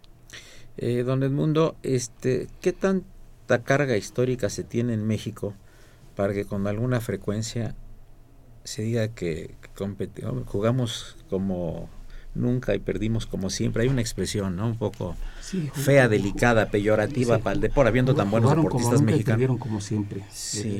[0.76, 5.54] don Edmundo, este, ¿qué tanta carga histórica se tiene en México
[6.14, 7.74] para que con alguna frecuencia
[8.64, 9.54] se diga que,
[10.46, 11.88] jugamos como
[12.34, 13.82] nunca y perdimos como siempre.
[13.82, 14.66] Hay una expresión, ¿no?
[14.68, 15.16] Un poco
[15.72, 19.58] fea, delicada, peyorativa para el deporte, habiendo tan buenos deportistas mexicanos.
[19.58, 20.22] como siempre.
[20.30, 20.78] Sí,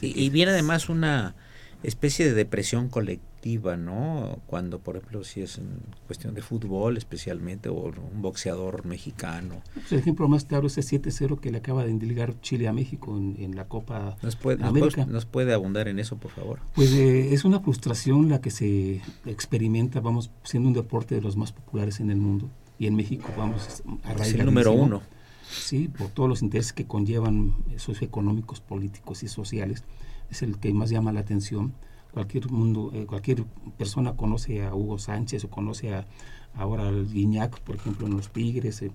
[0.00, 1.34] y, viene además una
[1.82, 4.40] especie de depresión colectiva, ¿no?
[4.46, 9.62] Cuando, por ejemplo, si es en cuestión de fútbol especialmente, o un boxeador mexicano.
[9.90, 13.16] El ejemplo más claro es ese 7-0 que le acaba de indilgar Chile a México
[13.16, 15.06] en, la Copa ¿Nos puede, América.
[15.06, 16.58] Nos puede, abundar en eso, por favor?
[16.74, 21.36] Pues eh, es una frustración la que se experimenta, vamos, siendo un deporte de los
[21.36, 22.50] más populares en el mundo.
[22.78, 25.02] Y en México, vamos, a raíz el número uno.
[25.48, 29.84] Sí, por todos los intereses que conllevan socioeconómicos, políticos y sociales
[30.30, 31.72] es el que más llama la atención.
[32.16, 33.44] Cualquier mundo, eh, cualquier
[33.76, 36.06] persona conoce a Hugo Sánchez o conoce a,
[36.54, 38.90] ahora al Guiñac, por ejemplo, en los Tigres eh,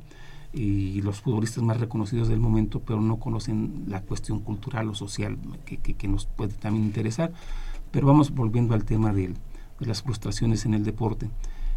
[0.54, 5.38] y los futbolistas más reconocidos del momento, pero no conocen la cuestión cultural o social
[5.66, 7.32] que, nos puede también interesar.
[7.92, 9.36] Pero vamos volviendo al tema de,
[9.78, 11.30] las frustraciones en el deporte.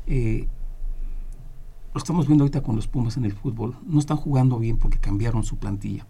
[0.07, 0.49] Eh,
[1.93, 3.77] lo estamos viendo ahorita con los Pumas en el fútbol.
[3.87, 6.07] No están jugando bien porque cambiaron su plantilla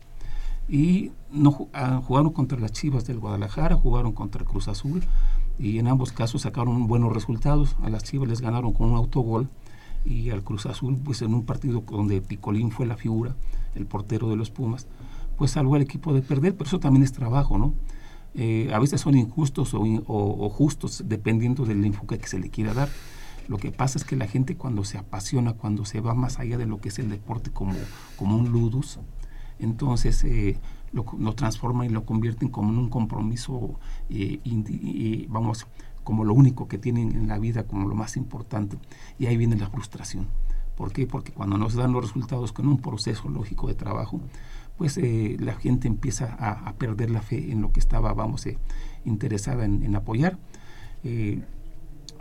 [0.68, 5.02] y no ah, jugaron contra las Chivas del Guadalajara, jugaron contra Cruz Azul
[5.58, 7.76] y en ambos casos sacaron buenos resultados.
[7.82, 9.48] A las Chivas les ganaron con un autogol
[10.04, 13.34] y al Cruz Azul, pues en un partido donde Picolín fue la figura,
[13.74, 14.86] el portero de los Pumas,
[15.36, 17.74] pues salvó al equipo de perder, pero eso también es trabajo, ¿no?
[18.34, 22.88] Eh, a veces son injustos o, justos dependiendo del enfoque que se le quiera dar.
[23.46, 26.58] Lo que pasa es que la gente cuando se apasiona, cuando se va más allá
[26.58, 27.74] de lo que es el deporte como,
[28.16, 28.98] como un ludus,
[29.59, 30.59] entonces eh,
[30.92, 33.78] lo, lo transforma y lo convierten como en un compromiso,
[34.11, 35.66] eh, vamos,
[36.02, 38.76] como lo único que tienen en la vida, como lo más importante.
[39.18, 40.28] Y ahí viene la frustración.
[40.76, 41.07] ¿Por qué?
[41.07, 44.20] Porque cuando nos dan los resultados con un proceso lógico de trabajo,
[44.76, 48.59] pues eh, la gente empieza a, perder la fe en lo que estaba, vamos, eh,
[49.05, 50.38] interesada en, apoyar.
[51.05, 51.42] Eh,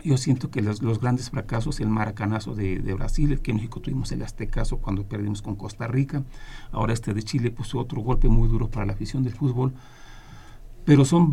[0.04, 4.12] yo siento que los, grandes fracasos, el maracanazo de, Brasil, el que en México tuvimos
[4.12, 6.22] el aztecaso cuando perdimos con Costa Rica,
[6.72, 9.72] ahora este de Chile puso otro golpe muy duro para la afición del fútbol,
[10.84, 11.30] pero son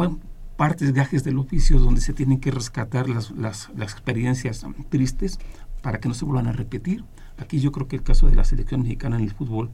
[0.56, 5.38] partes, gajes del oficio donde se tienen que rescatar las, experiencias tristes
[5.82, 7.04] para que no se vuelvan a repetir.
[7.38, 9.72] Aquí yo creo que el caso de la selección mexicana en el fútbol,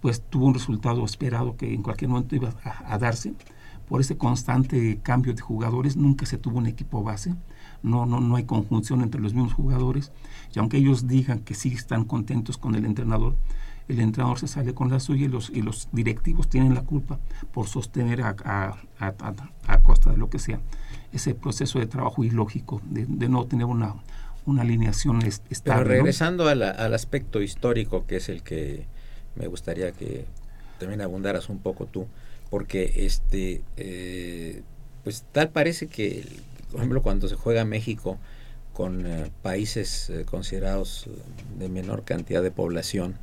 [0.00, 3.34] pues tuvo un resultado esperado que en cualquier momento iba a, darse.
[3.88, 7.34] Por ese constante cambio de jugadores, nunca se tuvo un equipo base,
[7.86, 10.12] no, no, no hay conjunción entre los mismos jugadores,
[10.54, 13.36] y aunque ellos digan que sí están contentos con el entrenador,
[13.88, 17.20] el entrenador se sale con la suya y los, y los directivos tienen la culpa
[17.52, 18.76] por sostener a, a,
[19.66, 20.60] a, costa de lo que sea
[21.12, 23.94] ese proceso de trabajo ilógico, de, no tener una,
[24.44, 25.84] una alineación estable.
[25.84, 28.86] Pero regresando al aspecto histórico, que es el que
[29.36, 30.26] me gustaría que
[30.78, 32.06] también abundaras un poco tú,
[32.50, 34.62] porque este, eh,
[35.04, 36.26] pues tal parece que,
[36.76, 38.18] por ejemplo, cuando se juega México
[38.74, 41.08] con eh, países eh, considerados
[41.58, 43.14] de menor cantidad de población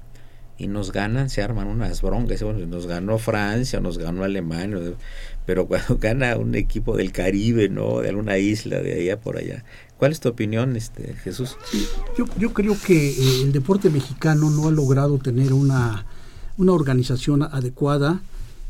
[0.57, 4.79] y nos ganan, se arman unas broncas, nos ganó Francia, nos ganó Alemania,
[5.45, 7.99] pero cuando gana un equipo del Caribe, ¿no?
[7.99, 9.63] De alguna isla de allá por allá.
[9.99, 11.55] ¿Cuál es tu opinión, este Jesús?
[12.17, 16.07] yo, yo creo que eh, el deporte mexicano no ha logrado tener una,
[16.57, 18.23] una organización adecuada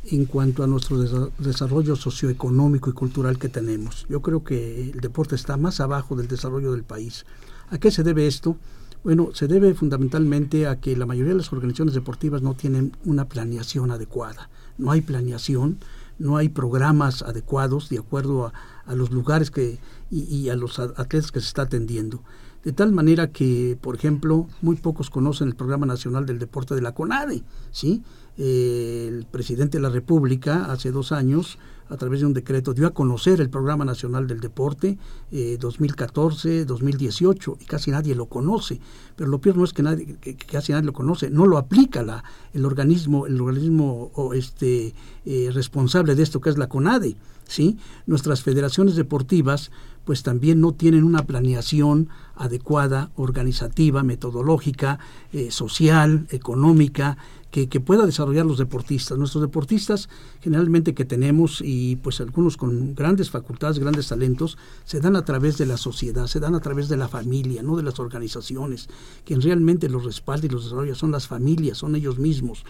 [0.06, 0.98] en cuanto a nuestro
[1.38, 4.06] desarrollo socioeconómico y cultural que tenemos.
[4.10, 7.26] Yo creo que el deporte está más abajo del desarrollo del país.
[7.70, 8.58] ¿A qué se debe esto?
[9.04, 13.26] Bueno, se debe fundamentalmente a que la mayoría de las organizaciones deportivas no tienen una
[13.26, 14.50] planeación adecuada.
[14.78, 15.80] No hay planeación,
[16.20, 18.52] no hay programas adecuados de acuerdo
[18.86, 19.80] a, los lugares que,
[20.10, 22.24] y, a los atletas que se está atendiendo.
[22.64, 26.82] De tal manera que, por ejemplo, muy pocos conocen el Programa Nacional del Deporte de
[26.82, 27.44] la CONADE.
[27.72, 28.04] ¿sí?
[28.38, 31.60] El presidente de la República hace dos años
[31.90, 34.98] a través de un decreto, dio a conocer el Programa Nacional del Deporte
[35.32, 38.82] 2014-2018 eh, y casi nadie lo conoce.
[39.16, 40.18] Pero lo peor no es que, nadie,
[40.52, 42.24] casi nadie lo conoce, no lo aplica la,
[42.54, 47.16] el organismo, el organismo este, eh, responsable de esto que es la CONADE.
[47.48, 47.78] ¿sí?
[48.08, 49.70] Nuestras federaciones deportivas
[50.06, 55.00] pues también no tienen una planeación adecuada, organizativa, metodológica,
[55.32, 57.18] eh, social, económica,
[57.54, 59.16] que, pueda desarrollar los deportistas.
[59.16, 60.10] Nuestros deportistas
[60.42, 65.60] generalmente que tenemos y pues algunos con grandes facultades, grandes talentos, se dan a través
[65.60, 68.90] de la sociedad, se dan a través de la familia, no de las organizaciones.
[69.24, 72.66] Quien realmente los respalda y los desarrolla son las familias, son ellos mismos.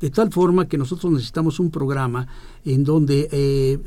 [0.00, 2.28] De tal forma que nosotros necesitamos un programa
[2.64, 3.78] en donde eh,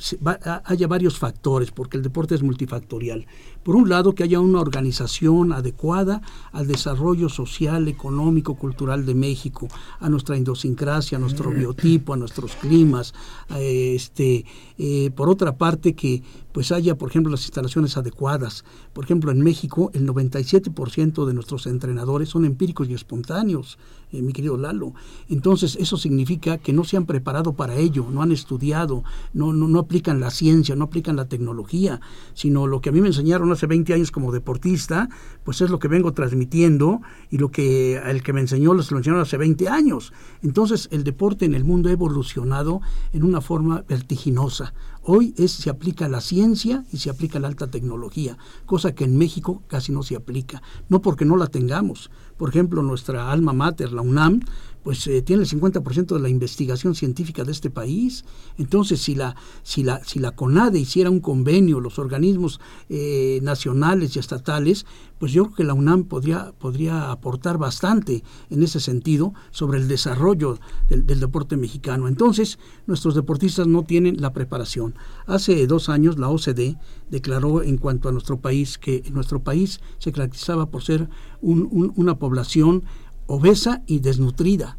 [0.65, 3.25] haya varios factores, porque el deporte es multifactorial.
[3.63, 9.67] Por un lado, que haya una organización adecuada al desarrollo social, económico, cultural de México,
[9.99, 13.13] a nuestra idiosincrasia, a nuestro biotipo, a nuestros climas.
[13.55, 14.45] este,
[14.77, 18.65] eh, por otra parte, que pues haya, por ejemplo, las instalaciones adecuadas.
[18.93, 23.77] Por ejemplo, en México el 97% de nuestros entrenadores son empíricos y espontáneos,
[24.11, 24.93] eh, mi querido Lalo.
[25.29, 29.03] Entonces, eso significa que no se han preparado para ello, no han estudiado,
[29.33, 32.01] no, no, no aplican la ciencia, no aplican la tecnología,
[32.33, 35.09] sino lo que a mí me enseñaron hace 20 años como deportista,
[35.43, 39.21] pues es lo que vengo transmitiendo y lo que el que me enseñó lo enseñaron
[39.21, 40.13] hace 20 años.
[40.41, 42.81] Entonces, el deporte en el mundo ha evolucionado
[43.13, 44.73] en una forma vertiginosa.
[45.03, 48.37] Hoy es, se aplica la ciencia y se aplica la alta tecnología,
[48.67, 50.61] cosa que en México casi no se aplica.
[50.89, 52.11] No porque no la tengamos.
[52.37, 54.41] Por ejemplo, nuestra alma mater, la UNAM,
[54.83, 58.25] pues eh, tiene el 50% de la investigación científica de este país.
[58.57, 62.59] Entonces, si la, si la, si la CONADE hiciera un convenio, los organismos
[62.89, 64.85] eh, nacionales y estatales,
[65.19, 69.87] pues yo creo que la UNAM podría, podría aportar bastante en ese sentido sobre el
[69.87, 70.57] desarrollo
[70.89, 72.07] del, del deporte mexicano.
[72.07, 72.57] Entonces,
[72.87, 74.95] nuestros deportistas no tienen la preparación.
[75.27, 76.77] Hace dos años la OCDE
[77.11, 81.07] declaró en cuanto a nuestro país que nuestro país se caracterizaba por ser
[81.41, 82.83] un, una población
[83.31, 84.77] obesa y desnutrida.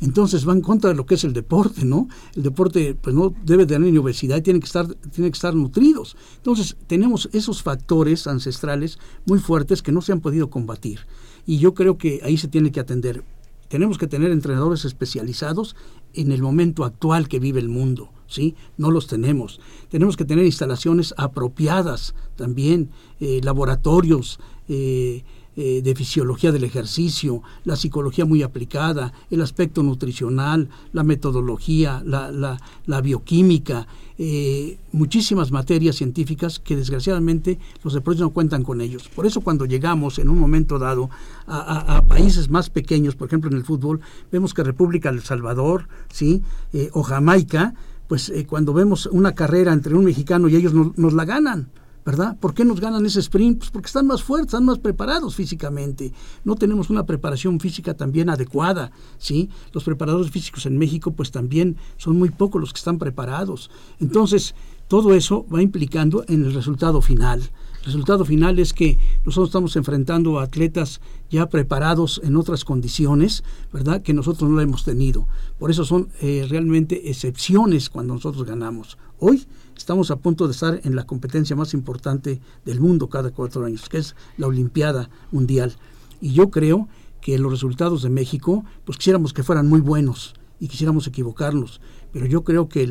[0.00, 2.08] entonces va en contra de lo que es el deporte, ¿no?
[2.34, 6.16] El deporte pues no debe tener universidad y tiene que estar tiene que estar nutridos.
[6.36, 11.06] Entonces, tenemos esos factores ancestrales muy fuertes que no se han podido combatir
[11.46, 13.22] y yo creo que ahí se tiene que atender.
[13.68, 15.76] Tenemos que tener entrenadores especializados
[16.14, 18.56] en el momento actual que vive el mundo, ¿sí?
[18.76, 19.60] No los tenemos.
[19.88, 22.90] Tenemos que tener instalaciones apropiadas también,
[23.20, 25.22] eh, laboratorios, eh,
[25.56, 32.32] eh, de fisiología del ejercicio, la psicología muy aplicada, el aspecto nutricional, la metodología, la,
[32.32, 33.86] la, bioquímica,
[34.18, 39.08] eh, muchísimas materias científicas que desgraciadamente los deportes no cuentan con ellos.
[39.08, 41.08] Por eso cuando llegamos en un momento dado
[41.46, 44.00] a, países más pequeños, por ejemplo en el fútbol,
[44.32, 46.42] vemos que República del Salvador, ¿sí?
[46.72, 47.74] Eh, o Jamaica,
[48.08, 51.68] pues cuando vemos una carrera entre un mexicano y ellos nos la ganan
[52.04, 52.36] ¿verdad?
[52.38, 53.58] ¿Por qué nos ganan ese sprint?
[53.58, 56.12] Pues porque están más fuertes, están más preparados físicamente.
[56.44, 59.48] No tenemos una preparación física también adecuada, ¿sí?
[59.72, 63.70] Los preparadores físicos en México pues también son muy pocos los que están preparados.
[64.00, 64.54] Entonces,
[64.88, 67.50] todo eso va implicando en el resultado final.
[67.84, 73.44] El resultado final es que nosotros estamos enfrentando a atletas ya preparados en otras condiciones,
[73.74, 74.00] ¿verdad?
[74.00, 75.28] Que nosotros no lo hemos tenido.
[75.58, 78.96] Por eso son eh, realmente excepciones cuando nosotros ganamos.
[79.18, 83.66] Hoy estamos a punto de estar en la competencia más importante del mundo cada cuatro
[83.66, 85.76] años, que es la Olimpiada Mundial.
[86.22, 86.88] Y yo creo
[87.20, 91.82] que los resultados de México, pues quisiéramos que fueran muy buenos y quisiéramos equivocarnos,
[92.14, 92.86] pero yo creo que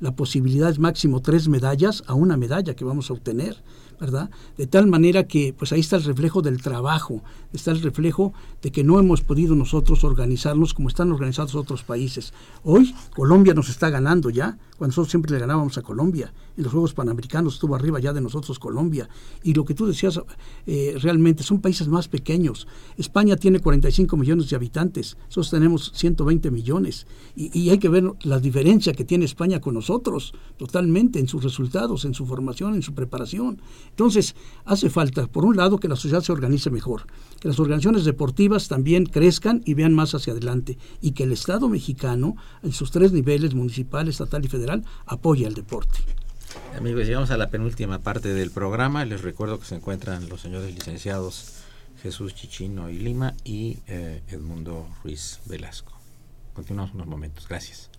[0.00, 3.56] la posibilidad es máximo tres medallas a una medalla que vamos a obtener.
[4.02, 4.30] ¿Verdad?
[4.56, 7.22] De tal manera que pues ahí está el reflejo del trabajo,
[7.52, 12.34] está el reflejo de que no hemos podido nosotros organizarnos como están organizados otros países.
[12.64, 16.34] Hoy Colombia nos está ganando ya, cuando nosotros siempre le ganábamos a Colombia.
[16.56, 19.08] En los Juegos Panamericanos estuvo arriba ya de nosotros Colombia.
[19.44, 20.20] Y lo que tú decías,
[20.66, 22.66] eh, realmente son países más pequeños.
[22.96, 27.06] España tiene 45 millones de habitantes, nosotros tenemos 120 millones.
[27.36, 31.44] Y, y hay que ver la diferencia que tiene España con nosotros, totalmente, en sus
[31.44, 33.62] resultados, en su formación, en su preparación.
[33.92, 34.34] Entonces,
[34.64, 37.06] hace falta, por un lado, que la sociedad se organice mejor,
[37.40, 41.68] que las organizaciones deportivas también crezcan y vean más hacia adelante, y que el Estado
[41.68, 45.98] mexicano, en sus tres niveles, municipal, estatal y federal, apoye al deporte.
[46.76, 49.04] Amigos, llegamos a la penúltima parte del programa.
[49.04, 51.62] Les recuerdo que se encuentran los señores licenciados
[52.02, 55.92] Jesús Chichino y Lima y eh, Edmundo Ruiz Velasco.
[56.54, 57.46] Continuamos unos momentos.
[57.48, 57.91] Gracias.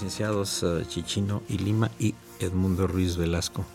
[0.00, 3.66] Licenciados eh, Chichino y Lima y Edmundo Ruiz Velasco.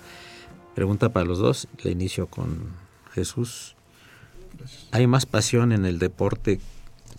[0.73, 2.69] Pregunta para los dos, le inicio con
[3.13, 3.76] Jesús.
[4.89, 6.59] ¿Hay más pasión en el deporte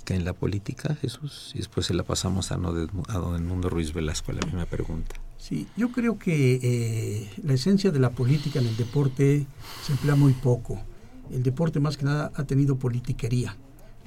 [0.05, 1.53] que en la política, Jesús?
[1.55, 5.15] Y después se la pasamos a, don Edmundo Ruiz Velasco, la misma pregunta.
[5.39, 9.47] Sí, yo creo que eh, la esencia de la política en el deporte
[9.85, 10.83] se emplea muy poco.
[11.31, 13.57] El deporte más que nada ha tenido politiquería,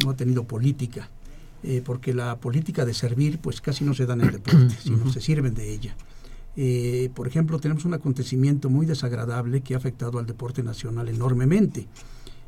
[0.04, 1.10] no ha tenido política.
[1.62, 5.12] Eh, porque la política de servir pues casi no se da en el deporte, sino
[5.12, 5.96] se sirven de ella.
[6.56, 11.88] Eh, por ejemplo, tenemos un acontecimiento muy desagradable que ha afectado al deporte nacional enormemente.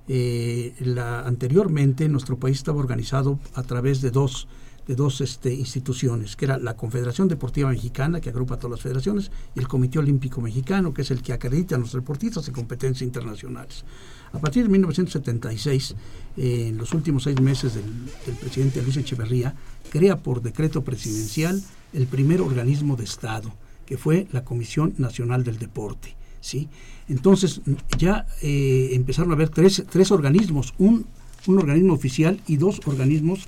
[0.08, 4.48] Eh, la, anteriormente nuestro país estaba organizado a través de dos,
[4.88, 8.82] de dos este, instituciones, que era la Confederación Deportiva Mexicana, que agrupa a todas las
[8.82, 12.54] federaciones, y el Comité Olímpico Mexicano, que es el que acredita a los deportistas en
[12.54, 13.86] competencias internacionales.
[14.34, 15.96] A partir de 1976,
[16.38, 17.86] eh, en los últimos seis meses del,
[18.26, 19.54] del presidente Luis Echeverría,
[19.90, 21.62] crea por decreto presidencial
[21.94, 23.54] el primer organismo de Estado,
[23.86, 26.16] que fue la Comisión Nacional del Deporte.
[26.42, 26.68] ¿sí?
[27.08, 27.62] Entonces
[27.98, 31.06] ya eh, empezaron a haber tres, tres organismos, un,
[31.48, 33.48] un, organismo oficial y dos organismos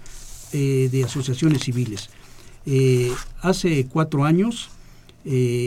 [0.53, 2.09] eh, de asociaciones civiles.
[2.65, 3.11] Eh,
[3.41, 4.69] hace cuatro años,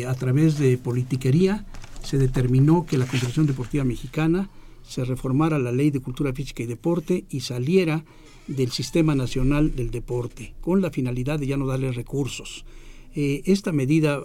[0.06, 1.64] a través de politiquería,
[2.02, 4.50] se determinó que la Confederación Deportiva Mexicana
[4.86, 8.04] se reformara la ley de cultura física y deporte y saliera
[8.46, 12.64] del Sistema Nacional del Deporte, con la finalidad de ya no darle recursos.
[13.14, 14.22] esta medida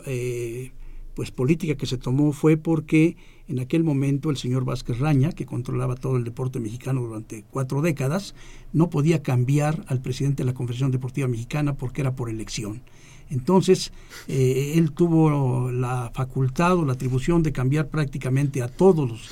[1.14, 5.46] pues política que se tomó fue porque en aquel momento el señor Vázquez Raña, que
[5.46, 8.34] controlaba todo el deporte mexicano durante cuatro décadas,
[8.72, 12.82] no podía cambiar al presidente de la Confederación Deportiva Mexicana porque era por elección.
[13.30, 13.92] Entonces,
[14.28, 19.30] eh, él tuvo la facultad o la atribución de cambiar prácticamente a todos los,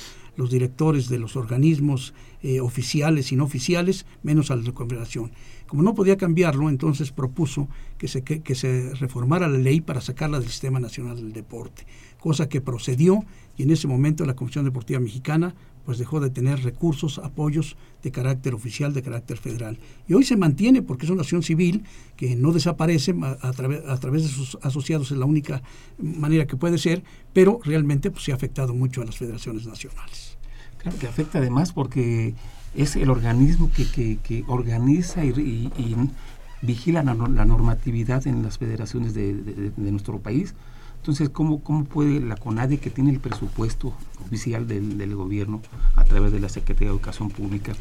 [0.48, 5.32] directores de los organismos eh, oficiales y no oficiales, menos a la Confederación.
[5.66, 7.68] Como no podía cambiarlo, entonces propuso
[7.98, 11.86] que se, que, se reformara la ley para sacarla del Sistema Nacional del Deporte,
[12.18, 13.24] cosa que procedió
[13.58, 15.54] y en ese momento la Comisión Deportiva Mexicana
[15.84, 19.78] pues dejó de tener recursos, apoyos de carácter oficial, de carácter federal.
[20.08, 21.84] Y hoy se mantiene porque es una acción civil
[22.16, 25.62] que no desaparece a, través, a través de sus asociados, es la única
[25.98, 27.02] manera que puede ser,
[27.32, 30.38] pero realmente pues, se ha afectado mucho a las federaciones nacionales.
[30.78, 32.34] Claro que afecta además porque
[32.74, 35.70] es el organismo que, que, organiza y,
[36.62, 40.54] vigila la, normatividad en las federaciones de, nuestro país.
[41.00, 45.62] Entonces, ¿cómo, ¿cómo puede la CONADE, que tiene el presupuesto oficial del, gobierno
[45.96, 47.72] a través de la Secretaría de Educación Pública,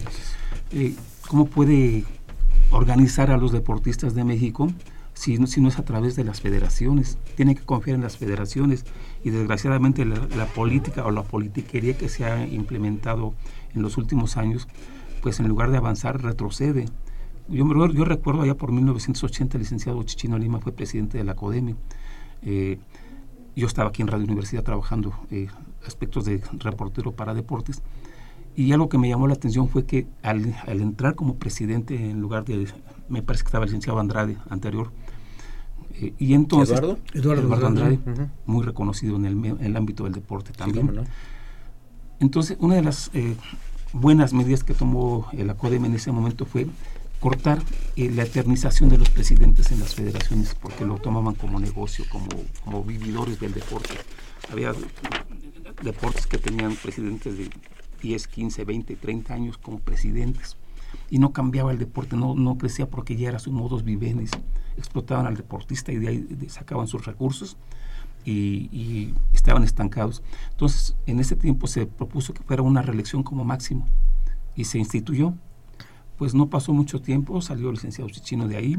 [0.72, 0.95] eh,
[1.28, 2.05] cómo puede
[2.72, 4.70] organizar a los deportistas de México
[5.13, 7.17] si no, si no es a través de las federaciones?
[7.36, 8.86] Tiene que confiar en las federaciones
[9.22, 13.34] y desgraciadamente la, la política o la politiquería que se ha implementado
[13.76, 14.70] en los últimos años,
[15.22, 16.86] pues en lugar de avanzar retrocede.
[17.49, 21.76] Yo, yo recuerdo allá por 1980 el licenciado Chichino Lima fue presidente de la CODEMI.
[22.43, 22.80] Eh,
[23.60, 25.47] yo estaba aquí en Radio Universidad trabajando eh,
[25.86, 27.82] aspectos de reportero para deportes
[28.55, 32.45] y algo que me llamó la atención fue que al, entrar como presidente en lugar
[32.45, 32.68] de,
[33.07, 34.91] me parece que estaba el licenciado Andrade anterior,
[35.93, 37.99] eh, y entonces Eduardo, Eduardo, Andrade,
[38.45, 41.05] muy reconocido en el, en el, ámbito del deporte también.
[42.20, 43.36] Entonces, una de las eh,
[43.93, 46.68] buenas medidas que tomó el ACODEM en ese momento fue
[47.20, 47.61] cortar
[47.95, 52.28] eh, la eternización de los presidentes en las federaciones, porque lo tomaban como negocio, como,
[52.63, 53.95] como vividores del deporte.
[54.51, 54.74] Había
[55.84, 57.49] deportes que tenían presidentes de
[58.01, 60.57] 10, 15, 20, 30 años como presidentes
[61.09, 64.26] y no cambiaba el deporte, no, no crecía porque ya era su modus vivendi,
[64.78, 67.57] explotaban al deportista y de ahí sacaban sus recursos
[68.26, 70.22] y, estaban estancados.
[70.51, 73.88] Entonces, en ese tiempo se propuso que fuera una reelección como máximo
[74.55, 75.34] y se instituyó.
[76.20, 78.78] Pues no pasó mucho tiempo, salió el licenciado Chichino de ahí,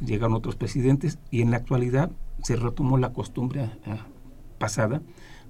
[0.00, 2.10] llegaron otros presidentes y en la actualidad
[2.42, 4.06] se retomó la costumbre ah,
[4.58, 5.02] pasada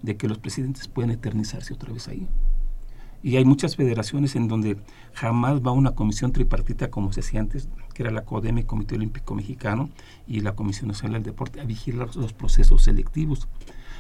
[0.02, 2.26] de que los presidentes pueden eternizarse otra vez ahí.
[3.22, 4.78] Y hay muchas federaciones en donde
[5.12, 9.34] jamás va una comisión tripartita como se hacía antes, que era la CODEME, Comité Olímpico
[9.34, 9.90] Mexicano,
[10.26, 13.48] y la Comisión Nacional del Deporte, a vigilar los procesos selectivos.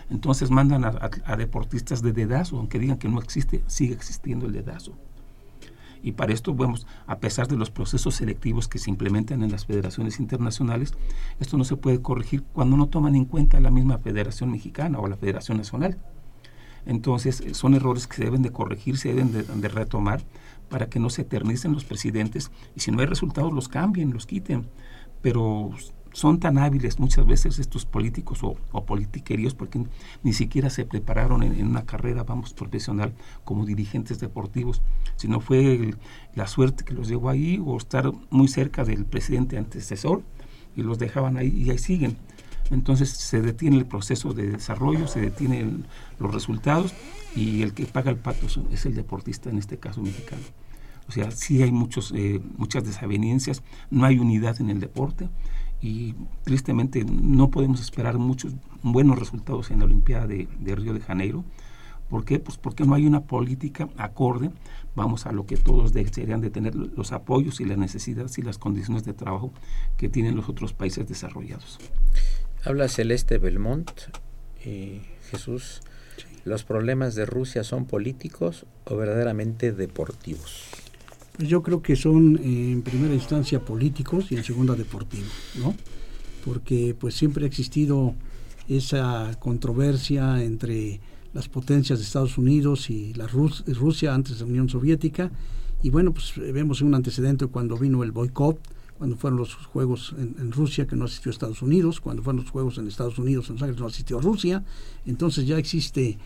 [0.08, 4.96] Entonces mandan a, deportistas de dedazo, aunque digan que no existe, sigue existiendo el dedazo.
[6.02, 9.66] Y para esto, vemos, a pesar de los procesos selectivos que se implementan en las
[9.66, 10.94] federaciones internacionales,
[11.40, 15.08] esto no se puede corregir cuando no toman en cuenta la misma Federación Mexicana o
[15.08, 15.98] la Federación Nacional.
[16.86, 20.22] Entonces, eh, son errores que se deben de corregir, se deben de, retomar
[20.70, 24.26] para que no se eternicen los presidentes y si no hay resultados los cambien, los
[24.26, 24.66] quiten.
[25.20, 25.70] Pero
[26.18, 29.84] son tan hábiles muchas veces estos políticos o, o politiqueríos porque
[30.24, 33.12] ni siquiera se prepararon en, una carrera, vamos, profesional
[33.44, 34.82] como dirigentes deportivos,
[35.14, 35.94] sino fue
[36.34, 40.24] la suerte que los llevó ahí o estar muy cerca del presidente antecesor
[40.74, 42.16] y los dejaban ahí y ahí siguen.
[42.72, 45.86] Entonces se detiene el proceso de desarrollo, se detienen
[46.18, 46.94] los resultados
[47.36, 50.42] y el que paga el pato es el deportista, en este caso mexicano.
[51.08, 55.28] O sea, sí hay muchos, eh, muchas desavenencias, no hay unidad en el deporte
[55.80, 56.14] y
[56.44, 61.44] tristemente no podemos esperar muchos buenos resultados en la Olimpiada de, Río de Janeiro.
[62.08, 62.38] ¿Por qué?
[62.38, 64.50] Pues porque no hay una política acorde,
[64.96, 68.56] vamos, a lo que todos desearían de tener los apoyos y las necesidades y las
[68.56, 69.52] condiciones de trabajo
[69.98, 71.78] que tienen los otros países desarrollados.
[72.64, 73.90] Habla Celeste Belmont
[74.64, 75.82] y Jesús.
[76.44, 80.87] ¿Los problemas de Rusia son políticos o verdaderamente deportivos?
[81.38, 85.72] Pues yo creo que son eh, en primera instancia políticos y en segunda deportivos, ¿no?
[86.44, 88.16] Porque pues siempre ha existido
[88.68, 91.00] esa controversia entre
[91.32, 95.30] las potencias de Estados Unidos y la Rusia antes de la Unión Soviética
[95.80, 98.58] y bueno pues vemos un antecedente cuando vino el boicot
[98.98, 102.50] cuando fueron los juegos en, Rusia que no asistió a Estados Unidos cuando fueron los
[102.50, 104.64] juegos en Estados Unidos en Los Ángeles no asistió a Rusia
[105.06, 106.18] entonces ya existe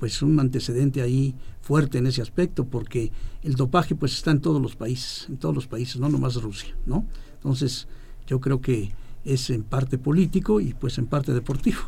[0.00, 4.60] pues un antecedente ahí fuerte en ese aspecto porque el dopaje pues está en todos
[4.60, 7.86] los países en todos los países no nomás Rusia no entonces
[8.26, 8.92] yo creo que
[9.24, 11.80] es en parte político y pues en parte deportivo.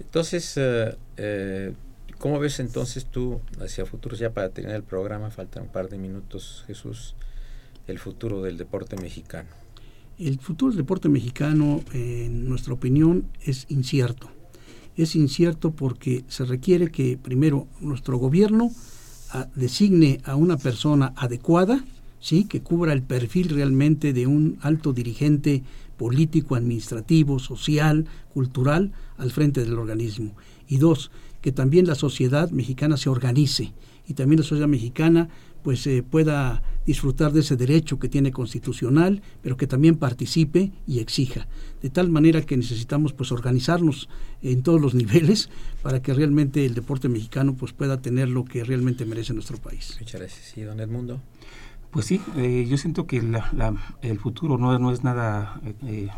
[0.00, 1.74] Entonces eh,
[2.18, 5.98] ¿cómo ves entonces tú hacia futuros ya para terminar el programa faltan un par de
[5.98, 7.14] minutos Jesús
[7.86, 9.50] el futuro del deporte mexicano.
[10.18, 14.33] El futuro del deporte mexicano en nuestra opinión es incierto
[14.96, 18.70] es incierto porque se requiere que primero nuestro gobierno
[19.30, 21.84] ah, designe a una persona adecuada,
[22.20, 22.44] ¿sí?
[22.44, 25.62] que cubra el perfil realmente de un alto dirigente
[25.96, 30.34] político, administrativo, social, cultural al frente del organismo.
[30.68, 33.72] Y dos, que también la sociedad mexicana se organice
[34.08, 35.28] y también la sociedad mexicana
[35.64, 40.98] pues eh, pueda disfrutar de ese derecho que tiene constitucional, pero que también participe y
[41.00, 41.48] exija.
[41.80, 44.10] De tal manera que necesitamos pues organizarnos
[44.42, 45.48] en todos los niveles
[45.82, 49.96] para que realmente el deporte mexicano pues pueda tener lo que realmente merece nuestro país.
[49.98, 50.56] Muchas gracias.
[50.58, 51.20] ¿Y don Edmundo?
[51.90, 53.22] Pues sí, eh, yo siento que
[54.02, 56.08] el futuro no, no es nada, eh,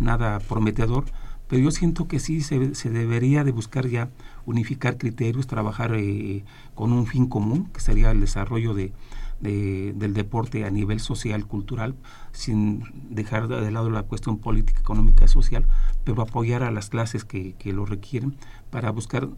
[0.00, 1.04] nada prometedor,
[1.52, 4.08] pero yo siento que sí se, se debería de buscar ya
[4.46, 6.44] unificar criterios, trabajar eh,
[6.74, 8.94] con un fin común, que sería el desarrollo de,
[9.42, 11.94] del deporte a nivel social, cultural,
[12.32, 15.66] sin dejar de lado la cuestión política, económica y social,
[16.04, 18.34] pero apoyar a las clases que, que lo requieren
[18.70, 19.28] para buscar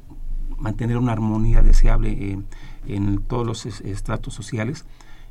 [0.56, 2.38] mantener una armonía deseable
[2.86, 4.84] en todos los estratos sociales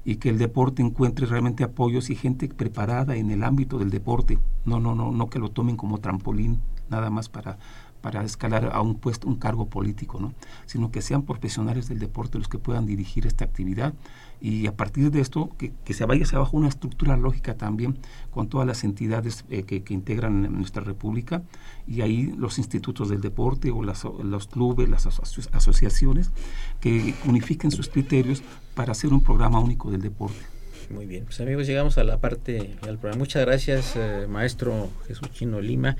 [0.03, 4.37] y que el deporte encuentre realmente apoyos y gente preparada en el ámbito del deporte,
[4.65, 6.59] no no no no que lo tomen como trampolín
[6.89, 7.57] nada más para
[8.03, 10.33] para escalar a un puesto, un cargo político, ¿no?
[10.65, 13.93] sino que sean profesionales del deporte los que puedan dirigir esta actividad
[14.41, 17.97] y a partir de esto que, se vaya hacia abajo una estructura lógica también
[18.29, 21.43] con todas las entidades eh, que, integran nuestra república
[21.87, 26.31] y ahí los institutos del deporte o los clubes, las asociaciones
[26.81, 28.43] que unifiquen sus criterios
[28.75, 30.43] para hacer un programa único del deporte.
[30.89, 33.19] Muy bien, pues amigos, llegamos a la parte del programa.
[33.19, 35.95] Muchas gracias, eh, maestro Jesús Chino Lima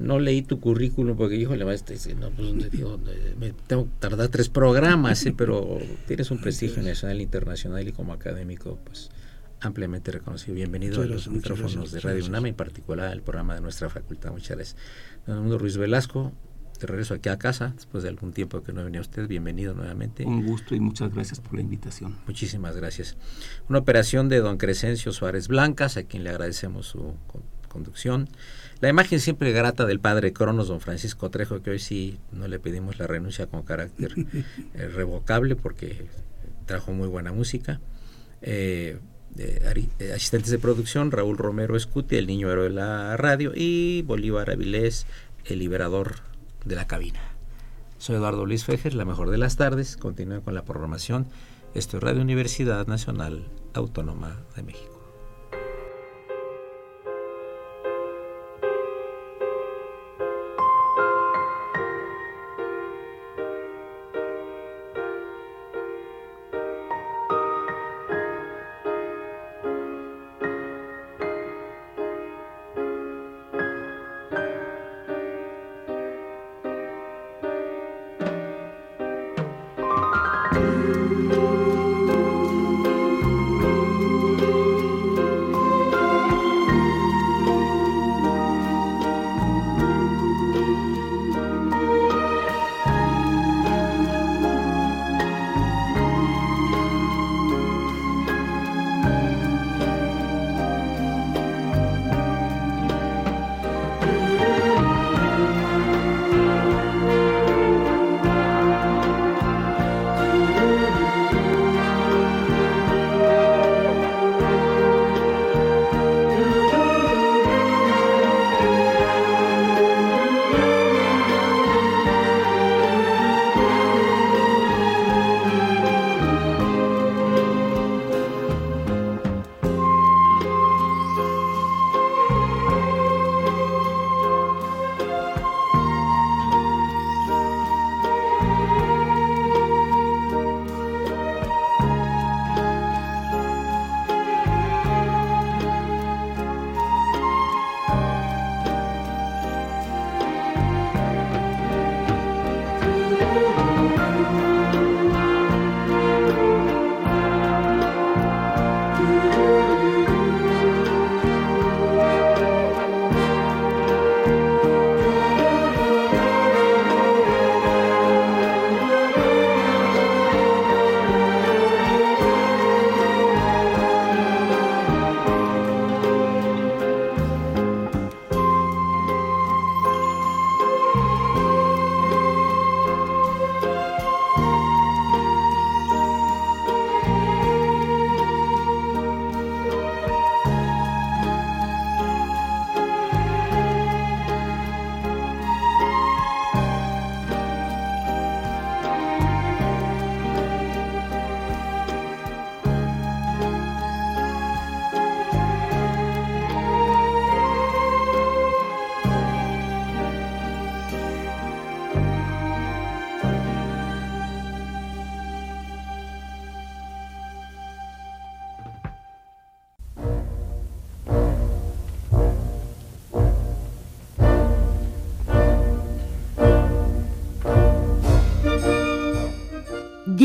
[0.00, 2.98] no leí tu currículum porque, hijo, le maestro dice, no, pues digo,
[3.38, 8.12] me tengo que tardar tres programas, sí, pero tienes un prestigio nacional, internacional y como
[8.12, 9.10] académico, pues
[9.60, 10.54] ampliamente reconocido.
[10.54, 14.30] Bienvenido a los micrófonos de Radio UNAM, en particular al programa de nuestra facultad.
[14.30, 14.76] Muchas gracias.
[15.26, 16.32] Don Mundo Ruiz Velasco,
[16.78, 19.26] te regreso aquí a casa después de algún tiempo que no venía usted.
[19.26, 20.24] Bienvenido nuevamente.
[20.24, 22.16] Un gusto y muchas gracias por la invitación.
[22.26, 23.16] Muchísimas gracias.
[23.68, 27.14] Una operación de don Crescencio Suárez Blancas, a quien le agradecemos su
[27.68, 28.28] conducción.
[28.80, 32.60] La imagen siempre grata del padre Cronos, don Francisco Trejo, que hoy sí no le
[32.60, 34.14] pedimos la renuncia con carácter
[34.74, 36.06] eh, revocable porque
[36.66, 37.80] trajo muy buena música.
[38.40, 38.98] Eh,
[39.36, 44.50] eh, asistentes de producción, Raúl Romero Escuti, el niño héroe de la radio, y Bolívar
[44.50, 45.06] Avilés,
[45.44, 46.16] el liberador
[46.64, 47.20] de la cabina.
[47.98, 49.96] Soy Eduardo Luis Fejer, la mejor de las tardes.
[49.96, 51.26] Continúen con la programación.
[51.74, 54.97] Esto es Radio Universidad Nacional Autónoma de México.